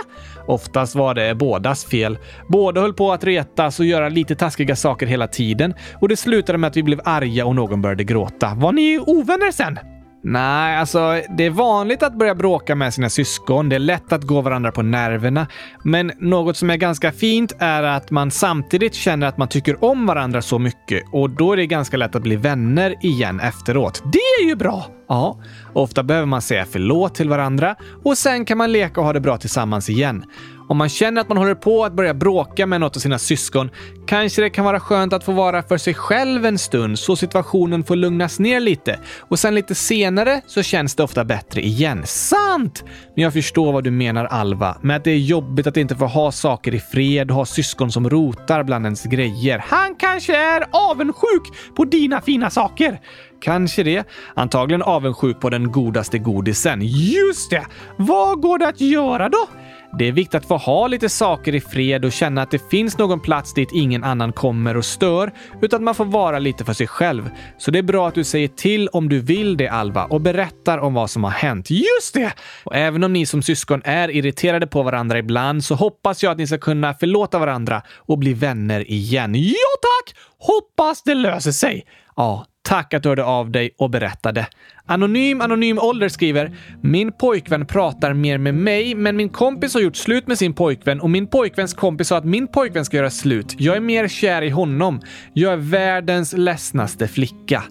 [0.47, 1.35] Oftast var det
[1.77, 2.17] deras fel.
[2.47, 6.57] Båda höll på att retas och göra lite taskiga saker hela tiden och det slutade
[6.57, 8.53] med att vi blev arga och någon började gråta.
[8.55, 9.79] Var ni ovänner sen?
[10.23, 13.69] Nej, alltså det är vanligt att börja bråka med sina syskon.
[13.69, 15.47] Det är lätt att gå varandra på nerverna.
[15.83, 20.05] Men något som är ganska fint är att man samtidigt känner att man tycker om
[20.05, 24.03] varandra så mycket och då är det ganska lätt att bli vänner igen efteråt.
[24.13, 24.85] Det är ju bra!
[25.09, 25.39] Ja,
[25.73, 29.19] ofta behöver man säga förlåt till varandra och sen kan man leka och ha det
[29.19, 30.23] bra tillsammans igen.
[30.69, 33.69] Om man känner att man håller på att börja bråka med något av sina syskon
[34.07, 37.83] kanske det kan vara skönt att få vara för sig själv en stund så situationen
[37.83, 42.03] får lugnas ner lite och sen lite senare så känns det ofta bättre igen.
[42.05, 42.83] Sant!
[43.15, 46.05] Men jag förstår vad du menar Alva, med att det är jobbigt att inte få
[46.05, 49.63] ha saker i fred och ha syskon som rotar bland ens grejer.
[49.67, 51.43] Han kanske är avundsjuk
[51.75, 52.99] på dina fina saker.
[53.41, 54.07] Kanske det.
[54.35, 56.81] Antagligen avundsjuk på den godaste godisen.
[56.83, 57.65] Just det!
[57.97, 59.47] Vad går det att göra då?
[59.93, 62.97] Det är viktigt att få ha lite saker i fred och känna att det finns
[62.97, 66.73] någon plats dit ingen annan kommer och stör, utan att man får vara lite för
[66.73, 67.29] sig själv.
[67.57, 70.77] Så det är bra att du säger till om du vill det, Alva, och berättar
[70.77, 71.69] om vad som har hänt.
[71.69, 72.33] Just det!
[72.63, 76.37] Och även om ni som syskon är irriterade på varandra ibland så hoppas jag att
[76.37, 79.35] ni ska kunna förlåta varandra och bli vänner igen.
[79.35, 80.15] Ja, tack!
[80.37, 81.85] Hoppas det löser sig.
[82.15, 84.47] Ja, Tack att du hörde av dig och berättade.
[84.85, 89.95] Anonym Anonym Ålder skriver “Min pojkvän pratar mer med mig, men min kompis har gjort
[89.95, 93.55] slut med sin pojkvän och min pojkväns kompis sa att min pojkvän ska göra slut.
[93.57, 95.01] Jag är mer kär i honom.
[95.33, 97.63] Jag är världens ledsnaste flicka.”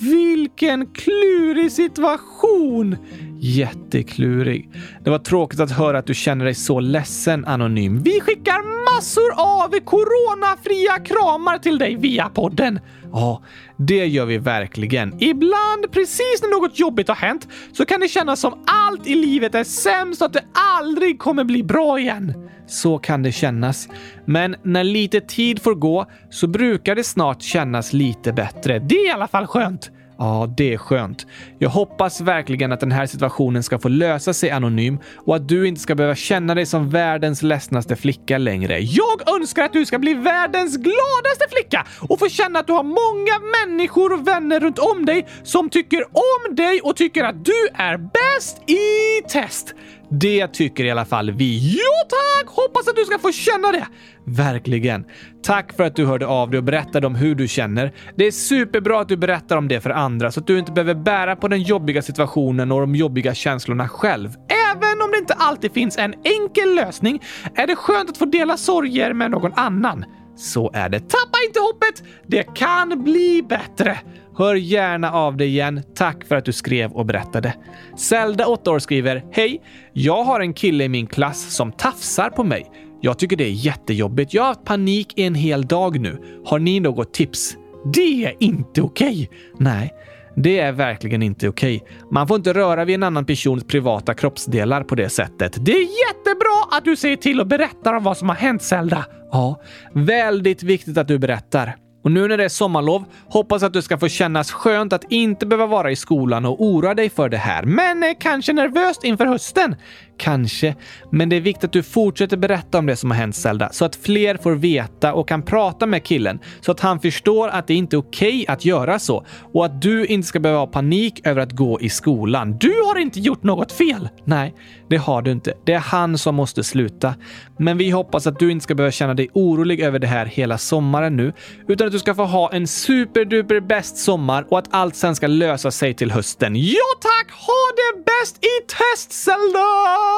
[0.00, 2.96] Vilken klurig situation!
[3.40, 4.70] Jätteklurig.
[5.04, 8.02] Det var tråkigt att höra att du känner dig så ledsen, Anonym.
[8.02, 12.80] Vi skickar massor av coronafria kramar till dig via podden.
[13.12, 13.42] Ja,
[13.76, 15.22] det gör vi verkligen.
[15.22, 19.54] Ibland, precis när något jobbigt har hänt, så kan det kännas som allt i livet
[19.54, 20.44] är sämst och att det
[20.80, 22.50] aldrig kommer bli bra igen.
[22.72, 23.88] Så kan det kännas.
[24.24, 28.78] Men när lite tid får gå så brukar det snart kännas lite bättre.
[28.78, 29.90] Det är i alla fall skönt.
[30.18, 31.26] Ja, det är skönt.
[31.58, 35.68] Jag hoppas verkligen att den här situationen ska få lösa sig anonym och att du
[35.68, 38.78] inte ska behöva känna dig som världens ledsnaste flicka längre.
[38.80, 42.82] Jag önskar att du ska bli världens gladaste flicka och få känna att du har
[42.82, 47.68] många människor och vänner runt om dig som tycker om dig och tycker att du
[47.74, 49.74] är bäst i test.
[50.20, 51.72] Det tycker i alla fall vi.
[51.72, 52.56] Jo tack!
[52.56, 53.86] Hoppas att du ska få känna det!
[54.26, 55.04] Verkligen.
[55.42, 57.92] Tack för att du hörde av dig och berättade om hur du känner.
[58.16, 60.94] Det är superbra att du berättar om det för andra så att du inte behöver
[60.94, 64.28] bära på den jobbiga situationen och de jobbiga känslorna själv.
[64.70, 67.22] Även om det inte alltid finns en enkel lösning
[67.54, 70.04] är det skönt att få dela sorger med någon annan.
[70.36, 71.00] Så är det.
[71.00, 72.02] Tappa inte hoppet!
[72.26, 73.98] Det kan bli bättre!
[74.38, 75.82] Hör gärna av dig igen.
[75.94, 77.54] Tack för att du skrev och berättade.
[77.98, 79.62] Zelda, 8 år, skriver Hej!
[79.92, 82.70] Jag har en kille i min klass som tafsar på mig.
[83.00, 84.34] Jag tycker det är jättejobbigt.
[84.34, 86.42] Jag har haft panik en hel dag nu.
[86.44, 87.56] Har ni något tips?
[87.94, 89.30] Det är inte okej!
[89.58, 89.92] Nej.
[90.36, 91.82] Det är verkligen inte okej.
[92.10, 95.56] Man får inte röra vid en annan persons privata kroppsdelar på det sättet.
[95.64, 99.06] Det är jättebra att du säger till och berättar om vad som har hänt, Zelda.
[99.32, 99.60] Ja,
[99.94, 101.76] väldigt viktigt att du berättar.
[102.02, 105.46] Och nu när det är sommarlov hoppas att du ska få kännas skönt att inte
[105.46, 107.62] behöva vara i skolan och oroa dig för det här.
[107.62, 109.76] Men är kanske nervöst inför hösten?
[110.22, 110.74] Kanske.
[111.10, 113.84] Men det är viktigt att du fortsätter berätta om det som har hänt Zelda så
[113.84, 117.74] att fler får veta och kan prata med killen så att han förstår att det
[117.74, 121.26] inte är okej okay att göra så och att du inte ska behöva ha panik
[121.26, 122.58] över att gå i skolan.
[122.58, 124.08] Du har inte gjort något fel!
[124.24, 124.54] Nej,
[124.88, 125.54] det har du inte.
[125.64, 127.14] Det är han som måste sluta.
[127.58, 130.58] Men vi hoppas att du inte ska behöva känna dig orolig över det här hela
[130.58, 131.32] sommaren nu,
[131.68, 135.26] utan att du ska få ha en superduper bäst sommar och att allt sen ska
[135.26, 136.56] lösa sig till hösten.
[136.56, 137.32] Ja tack!
[137.32, 140.11] Ha det bäst i test, Zelda!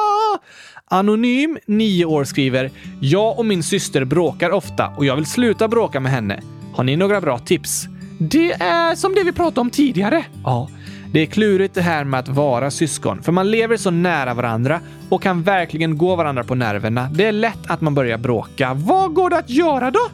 [0.87, 2.71] Anonym, 9 år, skriver
[3.01, 6.41] “Jag och min syster bråkar ofta och jag vill sluta bråka med henne.
[6.73, 7.87] Har ni några bra tips?”
[8.19, 10.25] Det är som det vi pratade om tidigare.
[10.43, 10.69] Ja.
[11.13, 14.79] Det är klurigt det här med att vara syskon, för man lever så nära varandra
[15.09, 17.09] och kan verkligen gå varandra på nerverna.
[17.13, 18.73] Det är lätt att man börjar bråka.
[18.73, 20.09] Vad går det att göra då?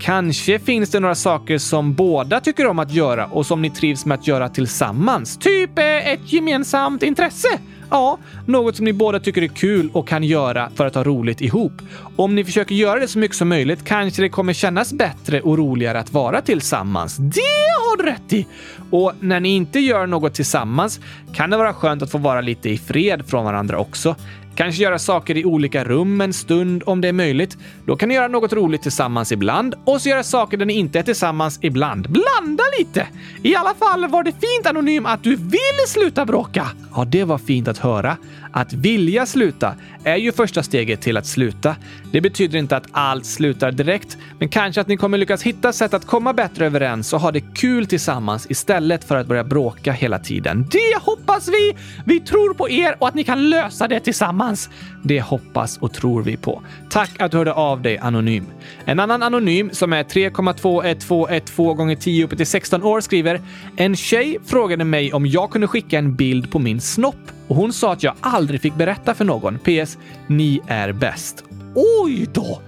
[0.00, 4.06] Kanske finns det några saker som båda tycker om att göra och som ni trivs
[4.06, 5.38] med att göra tillsammans.
[5.38, 7.48] Typ eh, ett gemensamt intresse.
[7.90, 11.40] Ja, något som ni båda tycker är kul och kan göra för att ha roligt
[11.40, 11.72] ihop.
[12.16, 15.58] Om ni försöker göra det så mycket som möjligt kanske det kommer kännas bättre och
[15.58, 17.16] roligare att vara tillsammans.
[17.16, 17.40] Det
[17.78, 18.46] har du rätt i!
[18.90, 21.00] Och när ni inte gör något tillsammans
[21.34, 24.16] kan det vara skönt att få vara lite i fred från varandra också.
[24.56, 27.58] Kanske göra saker i olika rum en stund om det är möjligt.
[27.84, 30.98] Då kan ni göra något roligt tillsammans ibland och så göra saker där ni inte
[30.98, 32.10] är tillsammans ibland.
[32.10, 33.06] Blanda lite!
[33.42, 36.66] I alla fall var det fint Anonym att du vill sluta bråka.
[36.94, 38.16] Ja, det var fint att höra.
[38.52, 39.74] Att vilja sluta
[40.06, 41.76] är ju första steget till att sluta.
[42.12, 45.94] Det betyder inte att allt slutar direkt, men kanske att ni kommer lyckas hitta sätt
[45.94, 50.18] att komma bättre överens och ha det kul tillsammans istället för att börja bråka hela
[50.18, 50.68] tiden.
[50.70, 51.76] Det hoppas vi!
[52.04, 54.70] Vi tror på er och att ni kan lösa det tillsammans.
[55.02, 56.62] Det hoppas och tror vi på.
[56.90, 58.46] Tack att du hörde av dig Anonym.
[58.84, 63.40] En annan Anonym som är 3,21212 gånger 10 upp till 16 år skriver
[63.76, 67.72] En tjej frågade mig om jag kunde skicka en bild på min snopp och hon
[67.72, 69.58] sa att jag aldrig fick berätta för någon.
[69.58, 69.98] PS.
[70.26, 71.44] Ni är bäst.
[71.74, 72.60] Oj då!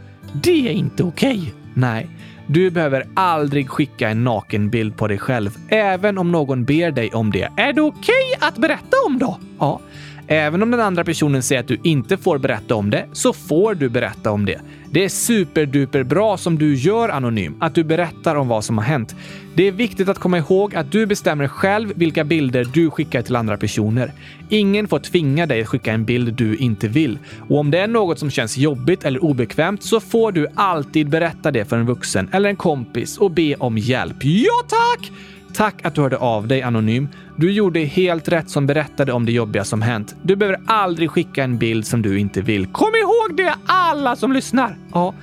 [0.43, 1.39] Det är inte okej.
[1.39, 1.53] Okay.
[1.75, 2.09] Nej.
[2.47, 7.31] Du behöver aldrig skicka en nakenbild på dig själv, även om någon ber dig om
[7.31, 7.53] det.
[7.57, 9.39] Är det okej okay att berätta om då?
[9.59, 9.81] Ja.
[10.27, 13.75] Även om den andra personen säger att du inte får berätta om det, så får
[13.75, 14.61] du berätta om det.
[14.91, 18.85] Det är superduper bra som du gör anonym, att du berättar om vad som har
[18.85, 19.15] hänt.
[19.55, 23.37] Det är viktigt att komma ihåg att du bestämmer själv vilka bilder du skickar till
[23.37, 24.13] andra personer.
[24.49, 27.19] Ingen får tvinga dig att skicka en bild du inte vill.
[27.49, 31.51] Och om det är något som känns jobbigt eller obekvämt så får du alltid berätta
[31.51, 34.17] det för en vuxen eller en kompis och be om hjälp.
[34.21, 35.11] Ja tack!
[35.55, 37.09] Tack att du hörde av dig Anonym.
[37.37, 40.17] Du gjorde helt rätt som berättade om det jobbiga som hänt.
[40.23, 42.67] Du behöver aldrig skicka en bild som du inte vill.
[42.67, 44.77] Kom ihåg det alla som lyssnar!
[44.93, 45.15] Ja,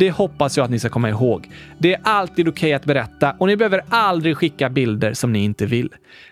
[0.00, 1.48] det hoppas jag att ni ska komma ihåg.
[1.78, 5.44] Det är alltid okej okay att berätta och ni behöver aldrig skicka bilder som ni
[5.44, 5.88] inte vill.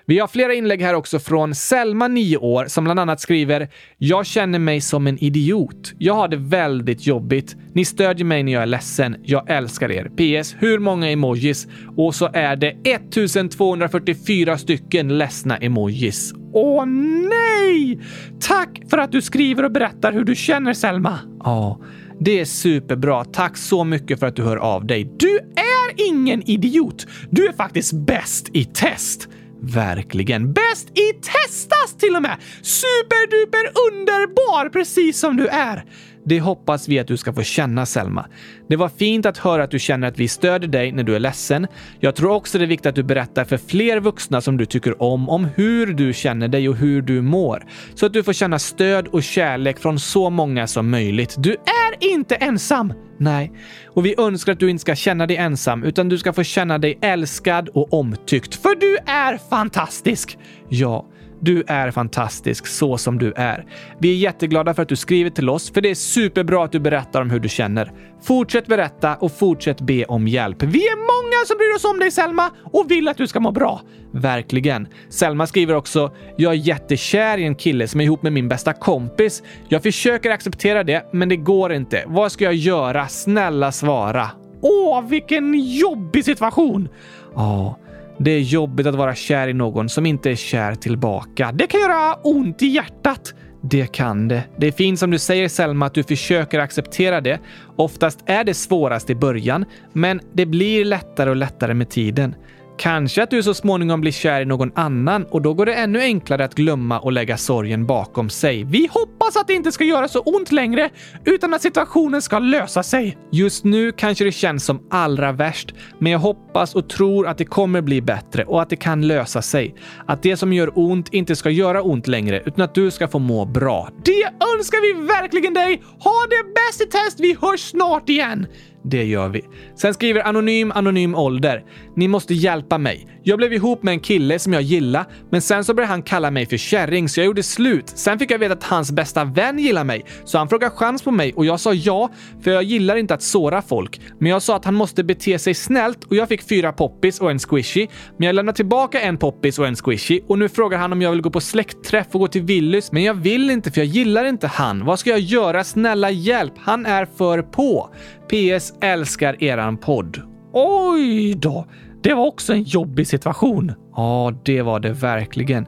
[0.07, 4.27] Vi har flera inlägg här också från Selma, 9 år, som bland annat skriver “Jag
[4.27, 5.93] känner mig som en idiot.
[5.99, 7.57] Jag har det väldigt jobbigt.
[7.73, 9.17] Ni stödjer mig när jag är ledsen.
[9.23, 10.05] Jag älskar er.
[10.05, 10.57] PS.
[10.59, 11.67] Hur många emojis?
[11.97, 16.35] Och så är det 1244 stycken ledsna emojis.
[16.53, 16.87] Åh
[17.31, 18.01] nej!
[18.41, 21.19] Tack för att du skriver och berättar hur du känner Selma.
[21.45, 21.81] Ja,
[22.21, 23.25] det är superbra.
[23.25, 25.13] Tack så mycket för att du hör av dig.
[25.17, 27.07] Du är ingen idiot.
[27.31, 29.29] Du är faktiskt bäst i test.
[29.61, 30.53] Verkligen.
[30.53, 32.37] Bäst i testas till och med!
[32.63, 35.85] Superduper underbar, precis som du är!
[36.29, 38.27] Det hoppas vi att du ska få känna, Selma.
[38.69, 41.21] Det var fint att höra att du känner att vi stöder dig när du är
[41.21, 41.67] ledsen.
[42.01, 45.03] Jag tror också det är viktigt att du berättar för fler vuxna som du tycker
[45.03, 47.67] om, om hur du känner dig och hur du mår.
[47.95, 51.35] Så att du får känna stöd och kärlek från så många som möjligt.
[51.39, 52.93] Du är inte ensam!
[53.21, 53.53] Nej,
[53.87, 56.79] och vi önskar att du inte ska känna dig ensam, utan du ska få känna
[56.79, 58.55] dig älskad och omtyckt.
[58.55, 60.39] För du är fantastisk!
[60.69, 61.07] Ja,
[61.41, 63.65] du är fantastisk så som du är.
[63.99, 66.81] Vi är jätteglada för att du skriver till oss, för det är superbra att du
[66.81, 67.93] berättar om hur du känner.
[68.23, 70.63] Fortsätt berätta och fortsätt be om hjälp.
[70.63, 73.51] Vi är många som bryr oss om dig Selma och vill att du ska må
[73.51, 73.81] bra.
[74.13, 74.89] Verkligen.
[75.09, 78.73] Selma skriver också “Jag är jättekär i en kille som är ihop med min bästa
[78.73, 79.43] kompis.
[79.69, 82.05] Jag försöker acceptera det, men det går inte.
[82.07, 83.09] Vad ska jag göra?
[83.09, 84.31] Snälla svara.”
[84.63, 86.89] Åh, vilken jobbig situation!
[87.35, 87.79] Ja.
[88.19, 91.53] Det är jobbigt att vara kär i någon som inte är kär tillbaka.
[91.53, 93.35] Det kan göra ont i hjärtat.
[93.63, 94.45] Det kan det.
[94.57, 97.41] Det är fint som du säger Selma att du försöker acceptera det.
[97.77, 102.35] Oftast är det svårast i början, men det blir lättare och lättare med tiden.
[102.79, 106.01] Kanske att du så småningom blir kär i någon annan och då går det ännu
[106.01, 108.65] enklare att glömma och lägga sorgen bakom sig.
[108.65, 110.91] Vi hoppas att det inte ska göra så ont längre,
[111.25, 113.19] utan att situationen ska lösa sig.
[113.33, 117.45] Just nu kanske det känns som allra värst, men jag hoppas och tror att det
[117.45, 119.75] kommer bli bättre och att det kan lösa sig.
[120.07, 123.19] Att det som gör ont inte ska göra ont längre, utan att du ska få
[123.19, 123.89] må bra.
[124.05, 124.25] Det
[124.57, 125.83] önskar vi verkligen dig!
[125.99, 127.21] Ha det bäst i test!
[127.21, 128.47] Vi hörs snart igen!
[128.85, 129.43] Det gör vi.
[129.77, 131.65] Sen skriver Anonym Anonym Ålder.
[131.97, 133.07] Ni måste hjälpa mig.
[133.23, 136.31] Jag blev ihop med en kille som jag gillar, men sen så började han kalla
[136.31, 137.89] mig för kärring så jag gjorde slut.
[137.89, 141.11] Sen fick jag veta att hans bästa vän gillar mig, så han frågade chans på
[141.11, 142.11] mig och jag sa ja,
[142.43, 144.01] för jag gillar inte att såra folk.
[144.19, 147.31] Men jag sa att han måste bete sig snällt och jag fick fyra poppis och
[147.31, 147.87] en squishy.
[148.17, 151.11] Men jag lämnade tillbaka en poppis och en squishy och nu frågar han om jag
[151.11, 154.25] vill gå på släktträff och gå till Willys, men jag vill inte för jag gillar
[154.25, 154.85] inte han.
[154.85, 155.65] Vad ska jag göra?
[155.65, 156.53] Snälla hjälp!
[156.59, 157.91] Han är för på.
[158.29, 160.23] PS älskar eran podd.
[160.53, 161.67] Oj då!
[162.03, 163.73] Det var också en jobbig situation.
[163.97, 165.67] Ja, det var det verkligen.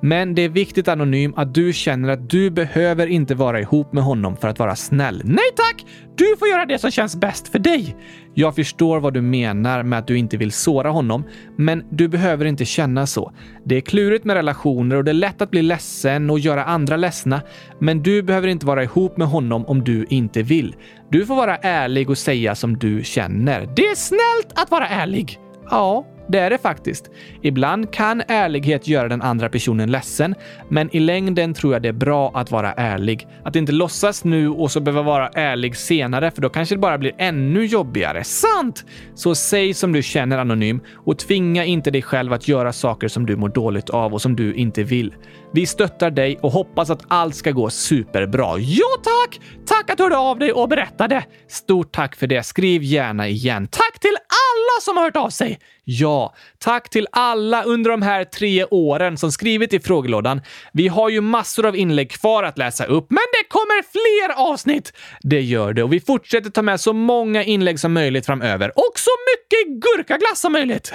[0.00, 4.04] Men det är viktigt Anonym att du känner att du behöver inte vara ihop med
[4.04, 5.22] honom för att vara snäll.
[5.24, 5.86] Nej tack!
[6.14, 7.96] Du får göra det som känns bäst för dig.
[8.34, 11.24] Jag förstår vad du menar med att du inte vill såra honom,
[11.56, 13.32] men du behöver inte känna så.
[13.64, 16.96] Det är klurigt med relationer och det är lätt att bli ledsen och göra andra
[16.96, 17.40] ledsna,
[17.80, 20.76] men du behöver inte vara ihop med honom om du inte vill.
[21.10, 23.68] Du får vara ärlig och säga som du känner.
[23.76, 25.38] Det är snällt att vara ärlig!
[25.70, 27.10] Ja, det är det faktiskt.
[27.42, 30.34] Ibland kan ärlighet göra den andra personen ledsen,
[30.68, 33.26] men i längden tror jag det är bra att vara ärlig.
[33.44, 36.98] Att inte låtsas nu och så behöva vara ärlig senare, för då kanske det bara
[36.98, 38.24] blir ännu jobbigare.
[38.24, 38.84] Sant!
[39.14, 43.26] Så säg som du känner anonym och tvinga inte dig själv att göra saker som
[43.26, 45.14] du mår dåligt av och som du inte vill.
[45.52, 48.58] Vi stöttar dig och hoppas att allt ska gå superbra.
[48.58, 49.40] Ja, tack!
[49.66, 51.24] Tack att du hörde av dig och berättade.
[51.48, 52.42] Stort tack för det.
[52.42, 53.66] Skriv gärna igen.
[53.66, 55.58] Tack till alla alla som har hört av sig.
[55.84, 60.40] Ja, tack till alla under de här tre åren som skrivit i frågelådan.
[60.72, 64.92] Vi har ju massor av inlägg kvar att läsa upp, men det kommer fler avsnitt!
[65.20, 68.92] Det gör det och vi fortsätter ta med så många inlägg som möjligt framöver och
[68.94, 70.92] så mycket gurkaglass som möjligt.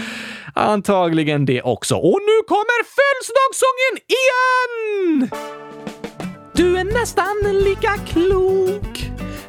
[0.54, 1.94] Antagligen det också.
[1.94, 5.30] Och nu kommer födelsedagssången igen!
[6.52, 9.05] Du är nästan lika klok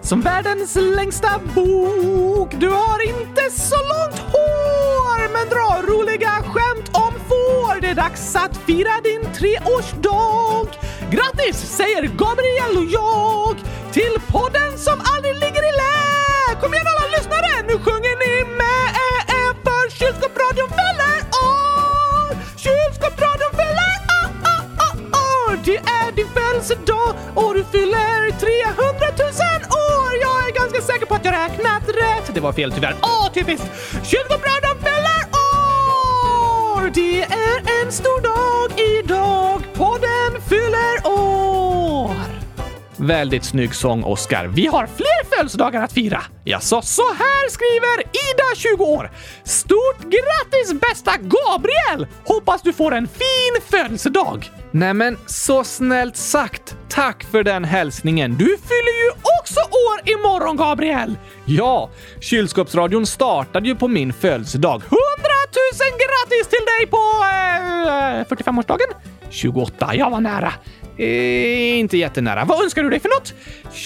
[0.08, 2.50] som världens längsta bok.
[2.52, 7.82] Du har inte så långt hår men drar roliga skämt om får.
[7.82, 10.68] Det är dags att fira din treårsdag.
[11.12, 13.56] Grattis säger Gabriel och jag
[13.92, 15.98] till podden som aldrig ligger i lä.
[16.62, 22.32] Kom igen alla lyssnare, nu sjunger ni med eh, eh, för kylskåpsradion fyller år.
[22.32, 22.32] Ah,
[22.64, 24.30] kylskåpsradion fyller år.
[24.54, 24.64] Ah,
[25.22, 29.87] ah, Det är din födelsedag och du fyller 300 000 år
[30.78, 32.36] alldeles säker på att jag räknat rätt.
[32.36, 32.96] Det var fel tyvärr.
[33.02, 33.66] Åh, typiskt!
[34.04, 36.92] Kyrkobrädan fyller år!
[36.94, 39.62] Det är en stor dag idag.
[39.74, 42.16] Podden fyller år!
[42.98, 44.48] Väldigt snygg sång, Oscar.
[44.48, 46.22] Vi har fler födelsedagar att fira.
[46.44, 49.12] Jaså, så här skriver Ida, 20 år.
[49.44, 52.08] Stort grattis bästa Gabriel!
[52.26, 54.52] Hoppas du får en fin födelsedag.
[54.72, 56.76] Nej men, så snällt sagt.
[56.90, 58.32] Tack för den hälsningen.
[58.38, 59.12] Du fyller ju
[59.48, 61.18] också år imorgon, Gabriel!
[61.46, 61.90] Ja,
[62.20, 64.76] kylskåpsradion startade ju på min födelsedag.
[64.76, 68.88] 100 000 grattis till dig på eh, eh 45-årsdagen?
[69.30, 70.54] 28, jag var nära.
[70.98, 72.46] Eh, inte jättenära.
[72.46, 73.34] Vad önskar du dig för något?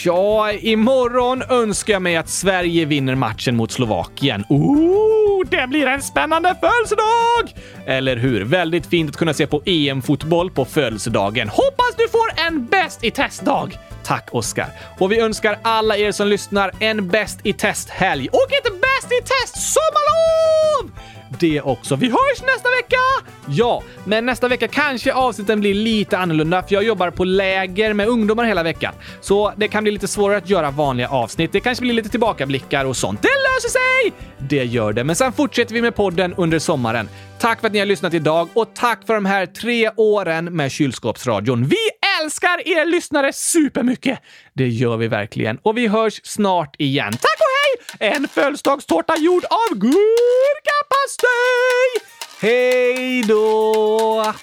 [0.05, 4.45] Ja, imorgon önskar jag mig att Sverige vinner matchen mot Slovakien.
[4.49, 7.64] Ooh, det blir en spännande födelsedag!
[7.86, 8.43] Eller hur?
[8.43, 11.49] Väldigt fint att kunna se på EM-fotboll på födelsedagen.
[11.49, 13.80] Hoppas du får en bäst i testdag!
[14.03, 14.68] Tack Oskar.
[14.99, 19.22] Och vi önskar alla er som lyssnar en bäst i test-helg och ett bäst i
[19.22, 20.91] test-sommarlov!
[21.39, 21.95] Det också.
[21.95, 22.97] Vi hörs nästa vecka!
[23.47, 28.07] Ja, men nästa vecka kanske avsnitten blir lite annorlunda för jag jobbar på läger med
[28.07, 28.93] ungdomar hela veckan.
[29.21, 31.51] Så det kan bli lite svårare att göra vanliga avsnitt.
[31.51, 33.21] Det kanske blir lite tillbakablickar och sånt.
[33.21, 34.13] Det löser sig!
[34.38, 37.09] Det gör det, men sen fortsätter vi med podden under sommaren.
[37.39, 40.71] Tack för att ni har lyssnat idag och tack för de här tre åren med
[40.71, 41.65] kylskåpsradion.
[41.65, 41.77] Vi
[42.32, 44.19] älskar er lyssnare supermycket!
[44.53, 45.57] Det gör vi verkligen.
[45.57, 47.11] Och vi hörs snart igen.
[47.11, 47.47] Tack och
[47.99, 48.13] hej!
[48.13, 51.29] En födelsedagstårta gjord av gurkapastej!
[52.41, 54.34] Hej då!